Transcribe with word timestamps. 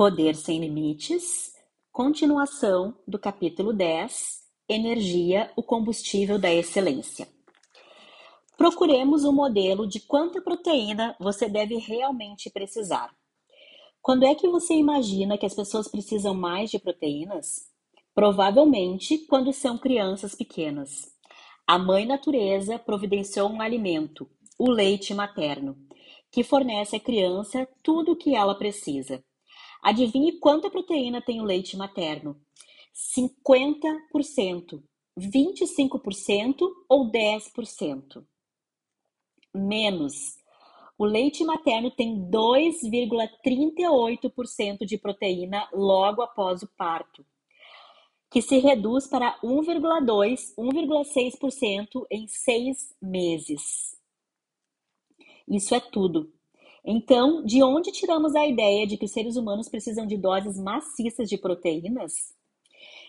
Poder 0.00 0.34
Sem 0.34 0.60
Limites, 0.60 1.52
continuação 1.92 2.96
do 3.06 3.18
capítulo 3.18 3.70
10, 3.70 4.44
Energia, 4.66 5.52
o 5.54 5.62
combustível 5.62 6.38
da 6.38 6.50
excelência. 6.50 7.28
Procuremos 8.56 9.24
um 9.24 9.32
modelo 9.32 9.86
de 9.86 10.00
quanta 10.00 10.40
proteína 10.40 11.14
você 11.20 11.50
deve 11.50 11.76
realmente 11.76 12.48
precisar. 12.48 13.14
Quando 14.00 14.24
é 14.24 14.34
que 14.34 14.48
você 14.48 14.72
imagina 14.72 15.36
que 15.36 15.44
as 15.44 15.52
pessoas 15.52 15.86
precisam 15.86 16.32
mais 16.32 16.70
de 16.70 16.78
proteínas? 16.78 17.66
Provavelmente 18.14 19.18
quando 19.26 19.52
são 19.52 19.76
crianças 19.76 20.34
pequenas. 20.34 21.12
A 21.66 21.78
mãe 21.78 22.06
natureza 22.06 22.78
providenciou 22.78 23.50
um 23.50 23.60
alimento, 23.60 24.26
o 24.58 24.70
leite 24.70 25.12
materno, 25.12 25.76
que 26.32 26.42
fornece 26.42 26.96
à 26.96 27.00
criança 27.00 27.68
tudo 27.82 28.12
o 28.12 28.16
que 28.16 28.34
ela 28.34 28.54
precisa. 28.54 29.22
Adivinhe 29.82 30.38
quanta 30.38 30.70
proteína 30.70 31.22
tem 31.22 31.40
o 31.40 31.44
leite 31.44 31.74
materno? 31.76 32.40
50%, 33.16 34.82
25% 35.18 36.68
ou 36.88 37.10
10%? 37.10 38.24
Menos. 39.54 40.38
O 40.98 41.04
leite 41.06 41.44
materno 41.44 41.90
tem 41.90 42.30
2,38% 42.30 44.84
de 44.84 44.98
proteína 44.98 45.66
logo 45.72 46.20
após 46.20 46.62
o 46.62 46.68
parto, 46.76 47.24
que 48.30 48.42
se 48.42 48.58
reduz 48.58 49.06
para 49.06 49.40
1,2, 49.40 50.54
1,6% 50.58 52.06
em 52.10 52.28
seis 52.28 52.94
meses. 53.00 53.96
Isso 55.48 55.74
é 55.74 55.80
tudo. 55.80 56.30
Então, 56.84 57.44
de 57.44 57.62
onde 57.62 57.92
tiramos 57.92 58.34
a 58.34 58.46
ideia 58.46 58.86
de 58.86 58.96
que 58.96 59.04
os 59.04 59.10
seres 59.10 59.36
humanos 59.36 59.68
precisam 59.68 60.06
de 60.06 60.16
doses 60.16 60.58
maciças 60.58 61.28
de 61.28 61.36
proteínas? 61.36 62.34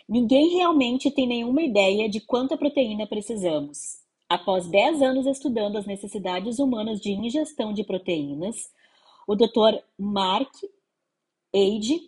Ninguém 0.07 0.49
realmente 0.49 1.09
tem 1.09 1.25
nenhuma 1.25 1.61
ideia 1.61 2.09
de 2.09 2.19
quanta 2.19 2.57
proteína 2.57 3.07
precisamos. 3.07 4.01
Após 4.27 4.67
10 4.67 5.01
anos 5.01 5.25
estudando 5.25 5.77
as 5.77 5.85
necessidades 5.85 6.59
humanas 6.59 6.99
de 6.99 7.11
ingestão 7.11 7.73
de 7.73 7.83
proteínas, 7.83 8.71
o 9.27 9.35
Dr. 9.35 9.81
Mark 9.97 10.51
Age, 11.53 12.01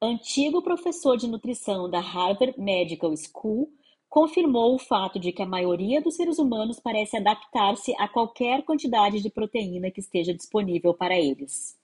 antigo 0.00 0.62
professor 0.62 1.16
de 1.16 1.26
nutrição 1.26 1.88
da 1.88 2.00
Harvard 2.00 2.58
Medical 2.60 3.14
School, 3.16 3.70
confirmou 4.08 4.74
o 4.74 4.78
fato 4.78 5.18
de 5.18 5.32
que 5.32 5.42
a 5.42 5.46
maioria 5.46 6.00
dos 6.00 6.16
seres 6.16 6.38
humanos 6.38 6.80
parece 6.80 7.16
adaptar-se 7.16 7.94
a 7.98 8.08
qualquer 8.08 8.64
quantidade 8.64 9.20
de 9.20 9.30
proteína 9.30 9.90
que 9.90 10.00
esteja 10.00 10.32
disponível 10.32 10.94
para 10.94 11.18
eles. 11.18 11.76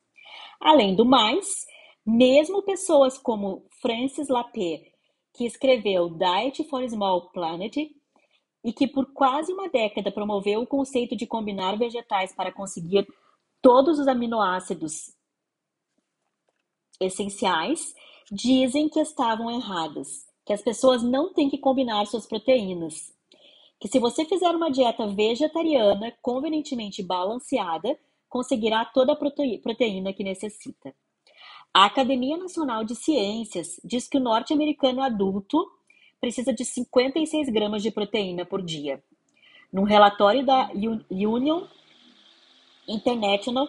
Além 0.61 0.95
do 0.95 1.05
mais, 1.05 1.67
mesmo 2.07 2.63
pessoas 2.63 3.19
como 3.19 3.67
Francis 3.81 4.29
Lapé, 4.29 4.93
que 5.35 5.45
escreveu 5.45 6.11
Diet 6.11 6.65
for 6.69 6.89
Small 6.89 7.31
Planet 7.33 7.77
e 8.65 8.73
que 8.73 8.87
por 8.87 9.13
quase 9.13 9.53
uma 9.53 9.69
década 9.69 10.13
promoveu 10.13 10.63
o 10.63 10.67
conceito 10.67 11.17
de 11.17 11.27
combinar 11.27 11.77
vegetais 11.77 12.35
para 12.35 12.53
conseguir 12.53 13.07
todos 13.61 13.99
os 13.99 14.07
aminoácidos 14.07 15.15
essenciais, 17.01 17.95
dizem 18.31 18.89
que 18.89 19.01
estavam 19.01 19.51
erradas 19.51 20.32
que 20.45 20.53
as 20.53 20.63
pessoas 20.63 21.03
não 21.03 21.33
têm 21.33 21.49
que 21.49 21.59
combinar 21.59 22.07
suas 22.07 22.27
proteínas. 22.27 23.13
Que 23.81 23.89
se 23.89 23.99
você 23.99 24.25
fizer 24.25 24.51
uma 24.51 24.71
dieta 24.71 25.07
vegetariana 25.07 26.13
convenientemente 26.21 27.03
balanceada, 27.03 27.99
conseguirá 28.29 28.85
toda 28.85 29.13
a 29.13 29.17
proteína 29.17 30.13
que 30.13 30.25
necessita. 30.25 30.95
A 31.75 31.87
Academia 31.87 32.37
Nacional 32.37 32.85
de 32.85 32.95
Ciências 32.95 33.81
diz 33.85 34.07
que 34.07 34.19
o 34.19 34.21
norte-americano 34.21 35.03
adulto 35.03 35.67
precisa 36.21 36.53
de 36.53 36.65
56 36.65 37.49
gramas 37.49 37.83
de 37.83 37.91
proteína 37.91 38.45
por 38.45 38.63
dia. 38.63 39.03
Num 39.73 39.85
relatório 39.85 40.45
da 40.45 40.71
Union 41.11 41.65
International 42.87 43.69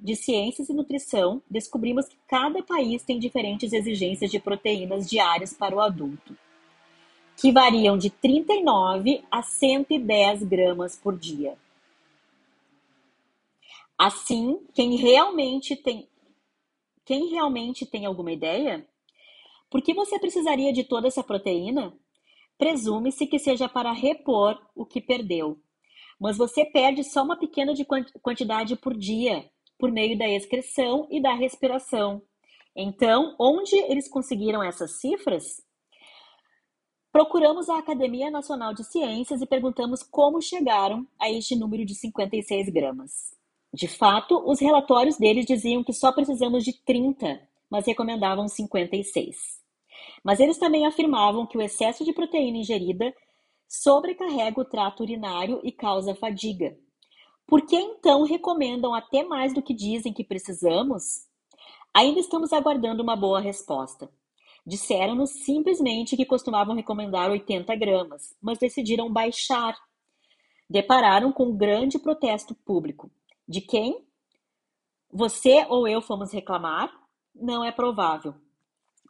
de 0.00 0.16
Ciências 0.16 0.68
e 0.68 0.72
Nutrição, 0.72 1.42
descobrimos 1.48 2.08
que 2.08 2.16
cada 2.26 2.62
país 2.62 3.02
tem 3.02 3.18
diferentes 3.18 3.72
exigências 3.72 4.30
de 4.30 4.40
proteínas 4.40 5.08
diárias 5.08 5.52
para 5.52 5.76
o 5.76 5.80
adulto, 5.80 6.36
que 7.36 7.52
variam 7.52 7.98
de 7.98 8.08
39 8.08 9.22
a 9.30 9.42
110 9.42 10.42
gramas 10.44 10.96
por 10.96 11.16
dia. 11.18 11.56
Assim, 13.98 14.58
quem 14.74 14.96
realmente 14.96 15.76
tem 15.76 16.08
quem 17.04 17.28
realmente 17.30 17.84
tem 17.84 18.06
alguma 18.06 18.30
ideia? 18.30 18.86
Por 19.68 19.82
que 19.82 19.92
você 19.92 20.18
precisaria 20.18 20.72
de 20.72 20.84
toda 20.84 21.08
essa 21.08 21.24
proteína? 21.24 21.92
Presume-se 22.56 23.26
que 23.26 23.38
seja 23.38 23.68
para 23.68 23.90
repor 23.90 24.60
o 24.76 24.86
que 24.86 25.00
perdeu. 25.00 25.58
Mas 26.20 26.36
você 26.36 26.64
perde 26.64 27.02
só 27.02 27.24
uma 27.24 27.36
pequena 27.36 27.72
quantidade 28.22 28.76
por 28.76 28.96
dia, 28.96 29.50
por 29.80 29.90
meio 29.90 30.16
da 30.16 30.28
excreção 30.28 31.08
e 31.10 31.20
da 31.20 31.32
respiração. 31.32 32.22
Então, 32.76 33.34
onde 33.40 33.74
eles 33.74 34.08
conseguiram 34.08 34.62
essas 34.62 35.00
cifras? 35.00 35.60
Procuramos 37.10 37.68
a 37.68 37.78
Academia 37.78 38.30
Nacional 38.30 38.72
de 38.72 38.84
Ciências 38.84 39.42
e 39.42 39.46
perguntamos 39.46 40.02
como 40.02 40.40
chegaram 40.40 41.04
a 41.18 41.28
este 41.28 41.56
número 41.56 41.84
de 41.84 41.94
56 41.96 42.68
gramas. 42.68 43.34
De 43.74 43.88
fato, 43.88 44.40
os 44.48 44.60
relatórios 44.60 45.16
deles 45.16 45.46
diziam 45.46 45.82
que 45.82 45.92
só 45.92 46.12
precisamos 46.12 46.64
de 46.64 46.72
30, 46.84 47.40
mas 47.68 47.86
recomendavam 47.86 48.46
56. 48.46 49.36
Mas 50.22 50.38
eles 50.38 50.58
também 50.58 50.86
afirmavam 50.86 51.46
que 51.46 51.58
o 51.58 51.62
excesso 51.62 52.04
de 52.04 52.12
proteína 52.12 52.58
ingerida 52.58 53.12
sobrecarrega 53.68 54.60
o 54.60 54.64
trato 54.64 55.02
urinário 55.02 55.60
e 55.64 55.72
causa 55.72 56.14
fadiga, 56.14 56.76
por 57.50 57.66
que 57.66 57.74
então 57.74 58.22
recomendam 58.22 58.94
até 58.94 59.24
mais 59.24 59.52
do 59.52 59.60
que 59.60 59.74
dizem 59.74 60.12
que 60.12 60.22
precisamos? 60.22 61.26
Ainda 61.92 62.20
estamos 62.20 62.52
aguardando 62.52 63.02
uma 63.02 63.16
boa 63.16 63.40
resposta. 63.40 64.08
Disseram-nos 64.64 65.30
simplesmente 65.44 66.16
que 66.16 66.24
costumavam 66.24 66.76
recomendar 66.76 67.28
80 67.28 67.74
gramas, 67.74 68.36
mas 68.40 68.56
decidiram 68.58 69.12
baixar. 69.12 69.76
Depararam 70.68 71.32
com 71.32 71.46
um 71.46 71.56
grande 71.56 71.98
protesto 71.98 72.54
público. 72.54 73.10
De 73.48 73.60
quem? 73.60 74.06
Você 75.12 75.66
ou 75.68 75.88
eu 75.88 76.00
fomos 76.00 76.30
reclamar? 76.30 76.88
Não 77.34 77.64
é 77.64 77.72
provável. 77.72 78.32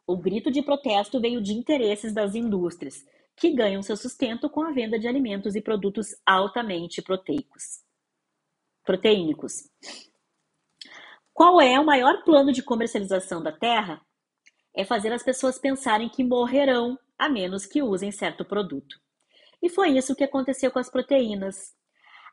O 0.06 0.16
grito 0.16 0.50
de 0.50 0.62
protesto 0.62 1.20
veio 1.20 1.42
de 1.42 1.52
interesses 1.52 2.14
das 2.14 2.34
indústrias, 2.34 3.04
que 3.36 3.50
ganham 3.50 3.82
seu 3.82 3.98
sustento 3.98 4.48
com 4.48 4.62
a 4.62 4.72
venda 4.72 4.98
de 4.98 5.06
alimentos 5.06 5.54
e 5.54 5.60
produtos 5.60 6.16
altamente 6.24 7.02
proteicos 7.02 7.89
proteínicos. 8.84 9.68
Qual 11.32 11.60
é 11.60 11.78
o 11.80 11.86
maior 11.86 12.22
plano 12.24 12.52
de 12.52 12.62
comercialização 12.62 13.42
da 13.42 13.52
Terra? 13.52 14.00
É 14.74 14.84
fazer 14.84 15.12
as 15.12 15.22
pessoas 15.22 15.58
pensarem 15.58 16.08
que 16.08 16.22
morrerão 16.22 16.98
a 17.18 17.28
menos 17.28 17.66
que 17.66 17.82
usem 17.82 18.10
certo 18.12 18.44
produto. 18.44 19.00
E 19.62 19.68
foi 19.68 19.90
isso 19.90 20.14
que 20.14 20.24
aconteceu 20.24 20.70
com 20.70 20.78
as 20.78 20.90
proteínas. 20.90 21.74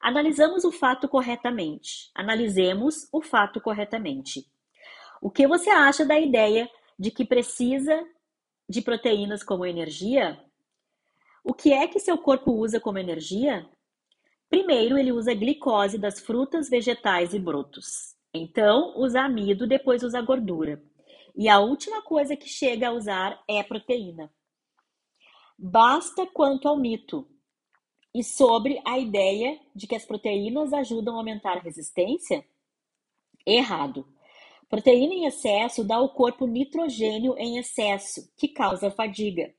Analisamos 0.02 0.64
o 0.64 0.72
fato 0.72 1.08
corretamente. 1.08 2.10
Analisemos 2.14 3.08
o 3.12 3.22
fato 3.22 3.60
corretamente. 3.60 4.46
O 5.22 5.30
que 5.30 5.48
você 5.48 5.70
acha 5.70 6.06
da 6.06 6.20
ideia 6.20 6.70
de 6.98 7.12
que 7.12 7.26
precisa 7.26 8.06
de 8.70 8.82
proteínas 8.82 9.44
como 9.44 9.66
energia? 9.66 10.40
O 11.44 11.54
que 11.54 11.74
é 11.74 11.88
que 11.88 12.00
seu 12.00 12.18
corpo 12.18 12.52
usa 12.52 12.80
como 12.80 12.98
energia? 12.98 13.68
Primeiro, 14.50 14.98
ele 14.98 15.12
usa 15.12 15.34
glicose 15.34 15.98
das 15.98 16.20
frutas, 16.20 16.70
vegetais 16.70 17.34
e 17.34 17.40
brotos. 17.40 18.16
Então, 18.34 18.94
usa 18.98 19.22
amido, 19.22 19.68
depois 19.68 20.04
usa 20.04 20.22
gordura. 20.22 20.82
E 21.36 21.50
a 21.50 21.60
última 21.60 22.02
coisa 22.02 22.36
que 22.36 22.48
chega 22.48 22.88
a 22.88 22.92
usar 22.92 23.44
é 23.48 23.60
a 23.60 23.64
proteína. 23.64 24.32
Basta 25.58 26.26
quanto 26.26 26.68
ao 26.68 26.78
mito 26.78 27.28
e 28.14 28.24
sobre 28.24 28.82
a 28.86 28.98
ideia 28.98 29.60
de 29.76 29.86
que 29.86 29.96
as 29.96 30.06
proteínas 30.06 30.74
ajudam 30.74 31.16
a 31.16 31.18
aumentar 31.18 31.58
a 31.58 31.62
resistência? 31.62 32.46
Errado. 33.46 34.08
Proteína 34.70 35.14
em 35.14 35.26
excesso 35.26 35.84
dá 35.84 35.96
ao 35.96 36.10
corpo 36.10 36.46
nitrogênio 36.46 37.36
em 37.38 37.58
excesso, 37.58 38.32
que 38.38 38.48
causa 38.48 38.92
fadiga. 38.92 39.54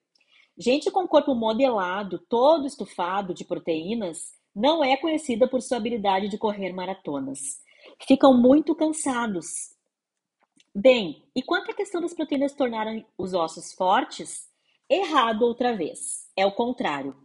Gente 0.57 0.91
com 0.91 1.07
corpo 1.07 1.35
modelado, 1.35 2.19
todo 2.19 2.67
estufado 2.67 3.33
de 3.33 3.45
proteínas, 3.45 4.38
não 4.55 4.85
é 4.85 4.97
conhecida 4.97 5.49
por 5.49 5.62
sua 5.62 5.77
habilidade 5.77 6.29
de 6.29 6.39
correr 6.39 6.73
maratonas. 6.73 7.39
Ficam 8.06 8.37
muito 8.37 8.75
cansados. 8.75 9.47
Bem, 10.75 11.25
e 11.35 11.43
quanto 11.43 11.71
à 11.71 11.75
questão 11.75 12.00
das 12.00 12.15
proteínas 12.15 12.55
tornarem 12.55 13.06
os 13.17 13.35
ossos 13.35 13.73
fortes? 13.73 14.49
Errado 14.89 15.43
outra 15.43 15.77
vez. 15.77 16.29
É 16.37 16.47
o 16.47 16.53
contrário. 16.53 17.17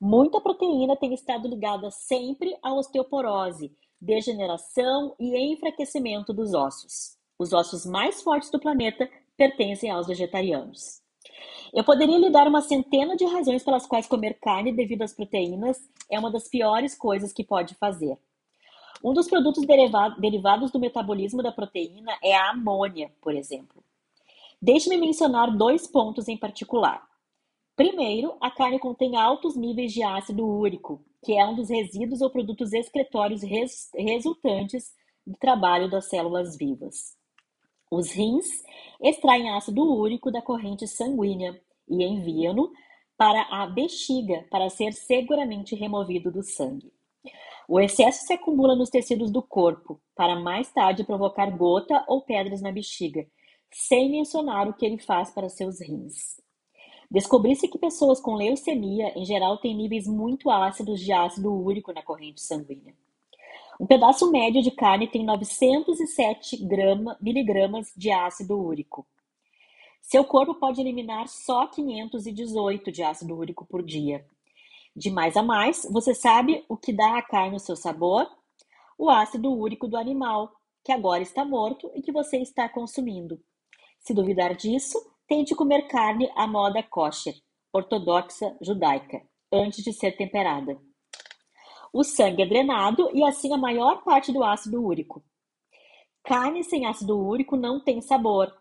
Muita 0.00 0.40
proteína 0.40 0.96
tem 0.96 1.14
estado 1.14 1.48
ligada 1.48 1.90
sempre 1.90 2.56
à 2.62 2.74
osteoporose, 2.74 3.72
degeneração 4.00 5.14
e 5.18 5.36
enfraquecimento 5.52 6.32
dos 6.32 6.54
ossos. 6.54 7.16
Os 7.38 7.52
ossos 7.52 7.86
mais 7.86 8.22
fortes 8.22 8.50
do 8.50 8.60
planeta 8.60 9.08
pertencem 9.36 9.90
aos 9.90 10.06
vegetarianos. 10.06 11.02
Eu 11.74 11.82
poderia 11.82 12.18
lhe 12.18 12.30
dar 12.30 12.46
uma 12.46 12.60
centena 12.60 13.16
de 13.16 13.24
razões 13.24 13.64
pelas 13.64 13.84
quais 13.84 14.06
comer 14.06 14.34
carne 14.34 14.72
devido 14.72 15.02
às 15.02 15.12
proteínas 15.12 15.76
é 16.08 16.16
uma 16.16 16.30
das 16.30 16.48
piores 16.48 16.96
coisas 16.96 17.32
que 17.32 17.42
pode 17.42 17.74
fazer. 17.74 18.16
Um 19.02 19.12
dos 19.12 19.28
produtos 19.28 19.66
derivados 19.66 20.70
do 20.70 20.78
metabolismo 20.78 21.42
da 21.42 21.50
proteína 21.50 22.16
é 22.22 22.32
a 22.32 22.50
amônia, 22.50 23.10
por 23.20 23.34
exemplo. 23.34 23.82
Deixe-me 24.62 24.96
mencionar 24.96 25.54
dois 25.56 25.84
pontos 25.88 26.28
em 26.28 26.36
particular. 26.36 27.02
Primeiro, 27.74 28.36
a 28.40 28.52
carne 28.52 28.78
contém 28.78 29.16
altos 29.16 29.56
níveis 29.56 29.92
de 29.92 30.04
ácido 30.04 30.46
úrico, 30.46 31.02
que 31.24 31.36
é 31.36 31.44
um 31.44 31.56
dos 31.56 31.70
resíduos 31.70 32.22
ou 32.22 32.30
produtos 32.30 32.72
excretórios 32.72 33.42
res 33.42 33.90
resultantes 33.96 34.94
do 35.26 35.36
trabalho 35.36 35.90
das 35.90 36.08
células 36.08 36.56
vivas. 36.56 37.16
Os 37.90 38.10
rins 38.10 38.46
extraem 39.00 39.50
ácido 39.50 39.82
úrico 39.82 40.30
da 40.30 40.40
corrente 40.40 40.86
sanguínea 40.86 41.60
e 41.88 42.02
enviam-no 42.04 42.72
para 43.16 43.42
a 43.42 43.66
bexiga 43.66 44.46
para 44.50 44.68
ser 44.68 44.92
seguramente 44.92 45.74
removido 45.74 46.30
do 46.30 46.42
sangue. 46.42 46.92
O 47.68 47.80
excesso 47.80 48.26
se 48.26 48.32
acumula 48.32 48.76
nos 48.76 48.90
tecidos 48.90 49.30
do 49.30 49.42
corpo, 49.42 50.00
para 50.14 50.38
mais 50.38 50.70
tarde 50.70 51.04
provocar 51.04 51.50
gota 51.50 52.04
ou 52.06 52.20
pedras 52.20 52.60
na 52.60 52.70
bexiga, 52.70 53.26
sem 53.72 54.10
mencionar 54.10 54.68
o 54.68 54.74
que 54.74 54.84
ele 54.84 54.98
faz 54.98 55.30
para 55.30 55.48
seus 55.48 55.80
rins. 55.80 56.40
Descobriu-se 57.10 57.68
que 57.68 57.78
pessoas 57.78 58.20
com 58.20 58.34
leucemia, 58.34 59.12
em 59.16 59.24
geral, 59.24 59.58
têm 59.58 59.74
níveis 59.74 60.06
muito 60.06 60.50
ácidos 60.50 61.00
de 61.00 61.12
ácido 61.12 61.52
úrico 61.52 61.92
na 61.92 62.02
corrente 62.02 62.40
sanguínea. 62.40 62.94
Um 63.80 63.86
pedaço 63.86 64.30
médio 64.30 64.62
de 64.62 64.70
carne 64.70 65.08
tem 65.08 65.24
907 65.24 66.64
grama, 66.64 67.16
miligramas 67.20 67.92
de 67.96 68.10
ácido 68.10 68.58
úrico. 68.58 69.06
Seu 70.04 70.22
corpo 70.22 70.54
pode 70.54 70.82
eliminar 70.82 71.26
só 71.28 71.66
518 71.66 72.92
de 72.92 73.02
ácido 73.02 73.34
úrico 73.34 73.64
por 73.64 73.82
dia. 73.82 74.24
De 74.94 75.10
mais 75.10 75.34
a 75.34 75.42
mais, 75.42 75.88
você 75.90 76.14
sabe 76.14 76.62
o 76.68 76.76
que 76.76 76.92
dá 76.92 77.16
à 77.16 77.22
carne 77.22 77.56
o 77.56 77.58
seu 77.58 77.74
sabor? 77.74 78.28
O 78.98 79.08
ácido 79.10 79.50
úrico 79.52 79.88
do 79.88 79.96
animal, 79.96 80.52
que 80.84 80.92
agora 80.92 81.22
está 81.22 81.42
morto 81.42 81.90
e 81.94 82.02
que 82.02 82.12
você 82.12 82.36
está 82.36 82.68
consumindo. 82.68 83.40
Se 83.98 84.12
duvidar 84.12 84.54
disso, 84.54 84.98
tente 85.26 85.54
comer 85.54 85.88
carne 85.88 86.30
à 86.36 86.46
moda 86.46 86.82
kosher, 86.82 87.34
ortodoxa 87.72 88.54
judaica, 88.60 89.22
antes 89.50 89.82
de 89.82 89.92
ser 89.92 90.12
temperada. 90.12 90.78
O 91.92 92.04
sangue 92.04 92.42
é 92.42 92.46
drenado 92.46 93.10
e 93.14 93.24
assim 93.24 93.52
a 93.54 93.56
maior 93.56 94.04
parte 94.04 94.30
do 94.30 94.44
ácido 94.44 94.84
úrico. 94.84 95.24
Carne 96.22 96.62
sem 96.62 96.86
ácido 96.86 97.18
úrico 97.18 97.56
não 97.56 97.82
tem 97.82 98.02
sabor. 98.02 98.54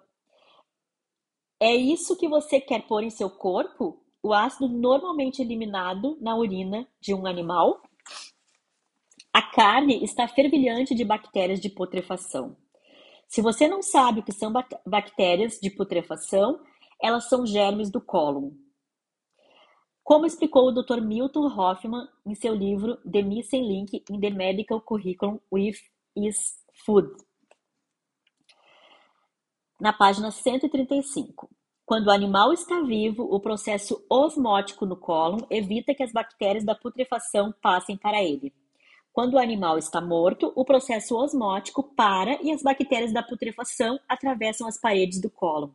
É 1.60 1.74
isso 1.76 2.18
que 2.18 2.28
você 2.28 2.60
quer 2.60 2.88
pôr 2.88 3.04
em 3.04 3.10
seu 3.10 3.30
corpo? 3.30 4.04
o 4.24 4.34
ácido 4.34 4.70
normalmente 4.70 5.42
eliminado 5.42 6.18
na 6.22 6.34
urina 6.36 6.88
de 7.02 7.14
um 7.14 7.28
animal. 7.28 7.82
A 9.34 9.42
carne 9.42 10.02
está 10.02 10.28
fervilhante 10.28 10.96
de 10.96 11.04
bactérias 11.04 11.60
de 11.60 11.70
putrefação. 11.70 12.56
Se 13.28 13.42
você 13.42 13.68
não 13.68 13.82
sabe 13.82 14.22
o 14.22 14.24
que 14.24 14.32
são 14.32 14.54
bactérias 14.86 15.60
de 15.60 15.70
putrefação, 15.70 16.62
elas 17.02 17.28
são 17.28 17.46
germes 17.46 17.92
do 17.92 18.00
cólon. 18.00 18.52
Como 20.04 20.26
explicou 20.26 20.68
o 20.68 20.72
Dr. 20.72 21.02
Milton 21.02 21.48
Hoffman 21.48 22.08
em 22.26 22.36
seu 22.36 22.54
livro 22.54 22.98
The 23.10 23.22
Missing 23.22 23.62
Link 23.62 24.04
in 24.10 24.20
the 24.20 24.30
Medical 24.30 24.80
Curriculum 24.82 25.40
with 25.52 25.78
is 26.16 26.38
Food, 26.86 27.10
na 29.80 29.92
página 29.92 30.32
135. 30.32 31.50
Quando 31.86 32.08
o 32.08 32.12
animal 32.12 32.54
está 32.54 32.82
vivo, 32.82 33.24
o 33.24 33.40
processo 33.40 34.04
osmótico 34.10 34.86
no 34.86 34.96
cólon 34.96 35.40
evita 35.50 35.94
que 35.94 36.04
as 36.04 36.12
bactérias 36.12 36.64
da 36.64 36.74
putrefação 36.74 37.54
passem 37.62 37.98
para 37.98 38.24
ele. 38.24 38.54
Quando 39.12 39.36
o 39.36 39.40
animal 39.40 39.78
está 39.78 40.02
morto, 40.02 40.52
o 40.56 40.66
processo 40.66 41.16
osmótico 41.16 41.84
para 41.84 42.42
e 42.42 42.52
as 42.52 42.64
bactérias 42.64 43.14
da 43.14 43.22
putrefação 43.22 44.00
atravessam 44.08 44.68
as 44.68 44.80
paredes 44.80 45.22
do 45.22 45.30
cólon 45.30 45.70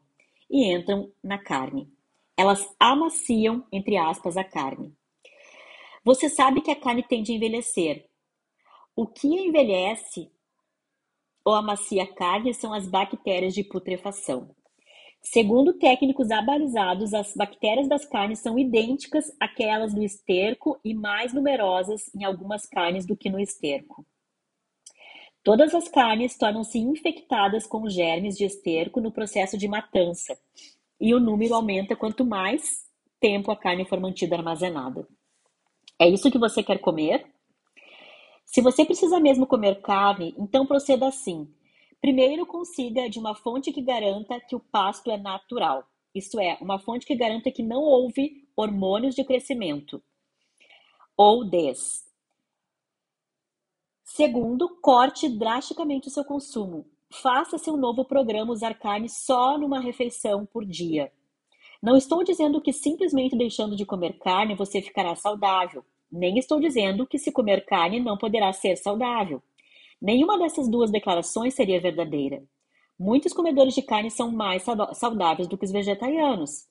e 0.51 0.73
entram 0.73 1.13
na 1.23 1.39
carne. 1.39 1.89
Elas 2.37 2.67
amaciam, 2.81 3.65
entre 3.71 3.97
aspas, 3.97 4.37
a 4.37 4.43
carne. 4.43 4.93
Você 6.05 6.29
sabe 6.29 6.63
que 6.63 6.71
a 6.71 6.77
carne 6.77 7.03
tende 7.03 7.33
a 7.33 7.37
envelhecer. 7.37 8.09
O 8.97 9.07
que 9.07 9.29
envelhece 9.29 10.33
ou 11.49 11.55
amacia 11.55 12.03
a 12.03 12.07
carne 12.07 12.53
são 12.53 12.75
as 12.75 12.87
bactérias 12.87 13.55
de 13.55 13.65
putrefação. 13.65 14.55
Segundo 15.23 15.73
técnicos 15.79 16.31
abalizados, 16.31 17.15
as 17.15 17.35
bactérias 17.35 17.89
das 17.89 18.05
carnes 18.05 18.41
são 18.41 18.59
idênticas 18.59 19.35
àquelas 19.41 19.95
do 19.95 20.03
esterco 20.03 20.79
e 20.85 20.93
mais 20.93 21.33
numerosas 21.33 22.15
em 22.15 22.23
algumas 22.23 22.67
carnes 22.67 23.07
do 23.07 23.17
que 23.17 23.31
no 23.31 23.41
esterco. 23.41 24.07
Todas 25.43 25.75
as 25.75 25.89
carnes 25.89 26.37
tornam-se 26.37 26.81
infectadas 26.81 27.67
com 27.67 27.89
germes 27.89 28.37
de 28.37 28.45
esterco 28.45 29.01
no 29.01 29.11
processo 29.11 29.57
de 29.57 29.67
matança, 29.67 30.39
e 31.01 31.15
o 31.15 31.21
número 31.21 31.55
aumenta 31.55 31.97
quanto 31.97 32.27
mais 32.27 32.85
tempo 33.19 33.51
a 33.51 33.57
carne 33.57 33.87
for 33.87 33.99
mantida 33.99 34.37
armazenada. 34.37 35.09
É 35.99 36.07
isso 36.07 36.31
que 36.31 36.39
você 36.39 36.63
quer 36.63 36.79
comer? 36.79 37.25
Se 38.49 38.63
você 38.63 38.83
precisa 38.83 39.21
mesmo 39.21 39.47
comer 39.47 39.83
carne, 39.83 40.35
então 40.39 40.65
proceda 40.65 41.07
assim. 41.07 41.47
Primeiro, 42.01 42.47
consiga 42.47 43.09
de 43.09 43.19
uma 43.19 43.35
fonte 43.35 43.71
que 43.71 43.83
garanta 43.83 44.41
que 44.41 44.57
o 44.57 44.61
pasto 44.61 45.11
é 45.11 45.19
natural, 45.19 45.87
isto 46.15 46.41
é, 46.41 46.57
uma 46.59 46.79
fonte 46.79 47.05
que 47.05 47.15
garanta 47.15 47.51
que 47.51 47.63
não 47.63 47.83
houve 47.83 48.49
hormônios 48.57 49.15
de 49.15 49.23
crescimento 49.23 50.03
ou 51.15 51.45
DES. 51.45 52.07
Segundo, 54.03 54.81
corte 54.81 55.29
drasticamente 55.29 56.09
o 56.09 56.11
seu 56.11 56.25
consumo. 56.25 56.87
Faça 57.11 57.59
seu 57.59 57.77
novo 57.77 58.03
programa 58.03 58.53
usar 58.53 58.73
carne 58.75 59.11
só 59.11 59.59
numa 59.59 59.79
refeição 59.79 60.47
por 60.47 60.65
dia. 60.65 61.13
Não 61.83 61.97
estou 61.99 62.25
dizendo 62.25 62.63
que 62.63 62.73
simplesmente 62.73 63.37
deixando 63.37 63.77
de 63.77 63.85
comer 63.85 64.19
carne 64.19 64.55
você 64.55 64.81
ficará 64.81 65.15
saudável. 65.15 65.85
Nem 66.11 66.39
estou 66.39 66.59
dizendo 66.61 67.07
que 67.07 67.19
se 67.19 67.31
comer 67.31 67.65
carne 67.65 68.01
não 68.01 68.17
poderá 68.17 68.53
ser 68.53 68.77
saudável. 68.77 69.43
Nenhuma 70.01 70.39
dessas 70.39 70.69
duas 70.69 70.91
declarações 70.91 71.55
seria 71.55 71.81
verdadeira. 71.81 72.43
Muitos 72.99 73.33
comedores 73.33 73.75
de 73.75 73.83
carne 73.83 74.11
são 74.11 74.33
mais 74.33 74.65
saudáveis 74.95 75.47
do 75.47 75.57
que 75.57 75.65
os 75.65 75.71
vegetarianos, 75.71 76.67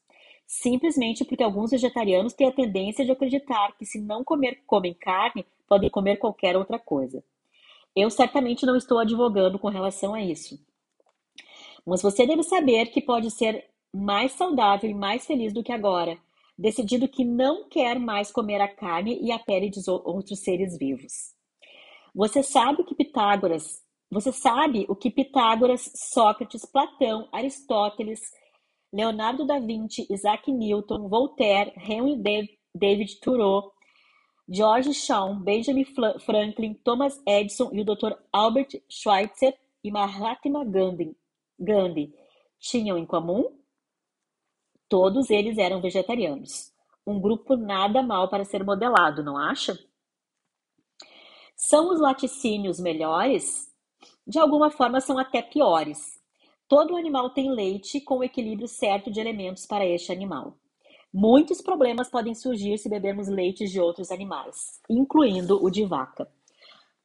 simplesmente 0.45 1.23
porque 1.23 1.43
alguns 1.43 1.71
vegetarianos 1.71 2.33
têm 2.33 2.47
a 2.47 2.51
tendência 2.51 3.05
de 3.05 3.11
acreditar 3.11 3.77
que 3.77 3.85
se 3.85 3.99
não 3.99 4.23
comer 4.23 4.63
comem 4.65 4.93
carne, 4.93 5.45
podem 5.67 5.89
comer 5.89 6.17
qualquer 6.17 6.57
outra 6.57 6.79
coisa. 6.79 7.23
Eu 7.95 8.09
certamente 8.09 8.65
não 8.65 8.75
estou 8.75 8.99
advogando 8.99 9.59
com 9.59 9.69
relação 9.69 10.13
a 10.13 10.21
isso. 10.21 10.59
Mas 11.85 12.01
você 12.01 12.25
deve 12.25 12.43
saber 12.43 12.87
que 12.87 13.01
pode 13.01 13.31
ser 13.31 13.65
mais 13.93 14.33
saudável 14.33 14.89
e 14.89 14.93
mais 14.93 15.25
feliz 15.25 15.53
do 15.53 15.63
que 15.63 15.71
agora, 15.71 16.17
decidindo 16.57 17.07
que 17.07 17.23
não 17.23 17.69
quer 17.69 17.99
mais 17.99 18.31
comer 18.31 18.59
a 18.61 18.67
carne 18.67 19.19
e 19.21 19.31
a 19.31 19.39
pele 19.39 19.69
de 19.69 19.79
outros 19.89 20.39
seres 20.39 20.77
vivos. 20.77 21.35
Você 22.15 22.41
sabe 22.41 22.81
o 22.81 22.85
que 22.85 22.95
Pitágoras, 22.95 23.83
você 24.09 24.31
sabe 24.31 24.85
o 24.89 24.95
que 24.95 25.11
Pitágoras, 25.11 25.91
Sócrates, 25.93 26.65
Platão, 26.65 27.27
Aristóteles, 27.31 28.21
Leonardo 28.91 29.45
da 29.45 29.59
Vinci, 29.59 30.07
Isaac 30.09 30.51
Newton, 30.51 31.09
Voltaire, 31.09 31.73
Henry 31.77 32.15
David 32.73 33.19
Thoreau, 33.19 33.71
George 34.49 34.93
Shaw, 34.93 35.35
Benjamin 35.35 35.85
Franklin, 36.25 36.73
Thomas 36.85 37.21
Edison 37.27 37.69
e 37.73 37.81
o 37.81 37.85
Dr. 37.85 38.13
Albert 38.31 38.81
Schweitzer 38.89 39.53
e 39.83 39.91
Mahatma 39.91 40.63
Gandhi, 40.63 41.15
Gandhi 41.59 42.13
tinham 42.59 42.97
em 42.97 43.05
comum? 43.05 43.57
Todos 44.89 45.29
eles 45.29 45.57
eram 45.57 45.81
vegetarianos. 45.81 46.71
Um 47.05 47.19
grupo 47.19 47.55
nada 47.55 48.01
mal 48.01 48.29
para 48.29 48.45
ser 48.45 48.63
modelado, 48.63 49.23
não 49.23 49.37
acha? 49.37 49.77
São 51.55 51.91
os 51.91 51.99
laticínios 51.99 52.79
melhores? 52.79 53.73
De 54.25 54.39
alguma 54.39 54.69
forma, 54.69 55.01
são 55.01 55.17
até 55.17 55.41
piores. 55.41 56.21
Todo 56.67 56.97
animal 56.97 57.29
tem 57.29 57.49
leite 57.51 58.01
com 58.01 58.17
o 58.17 58.23
equilíbrio 58.23 58.67
certo 58.67 59.09
de 59.09 59.19
elementos 59.19 59.65
para 59.65 59.85
este 59.85 60.11
animal. 60.11 60.57
Muitos 61.13 61.61
problemas 61.61 62.09
podem 62.09 62.35
surgir 62.35 62.77
se 62.77 62.89
bebermos 62.89 63.27
leite 63.27 63.65
de 63.65 63.79
outros 63.79 64.11
animais, 64.11 64.81
incluindo 64.89 65.63
o 65.63 65.69
de 65.69 65.85
vaca. 65.85 66.29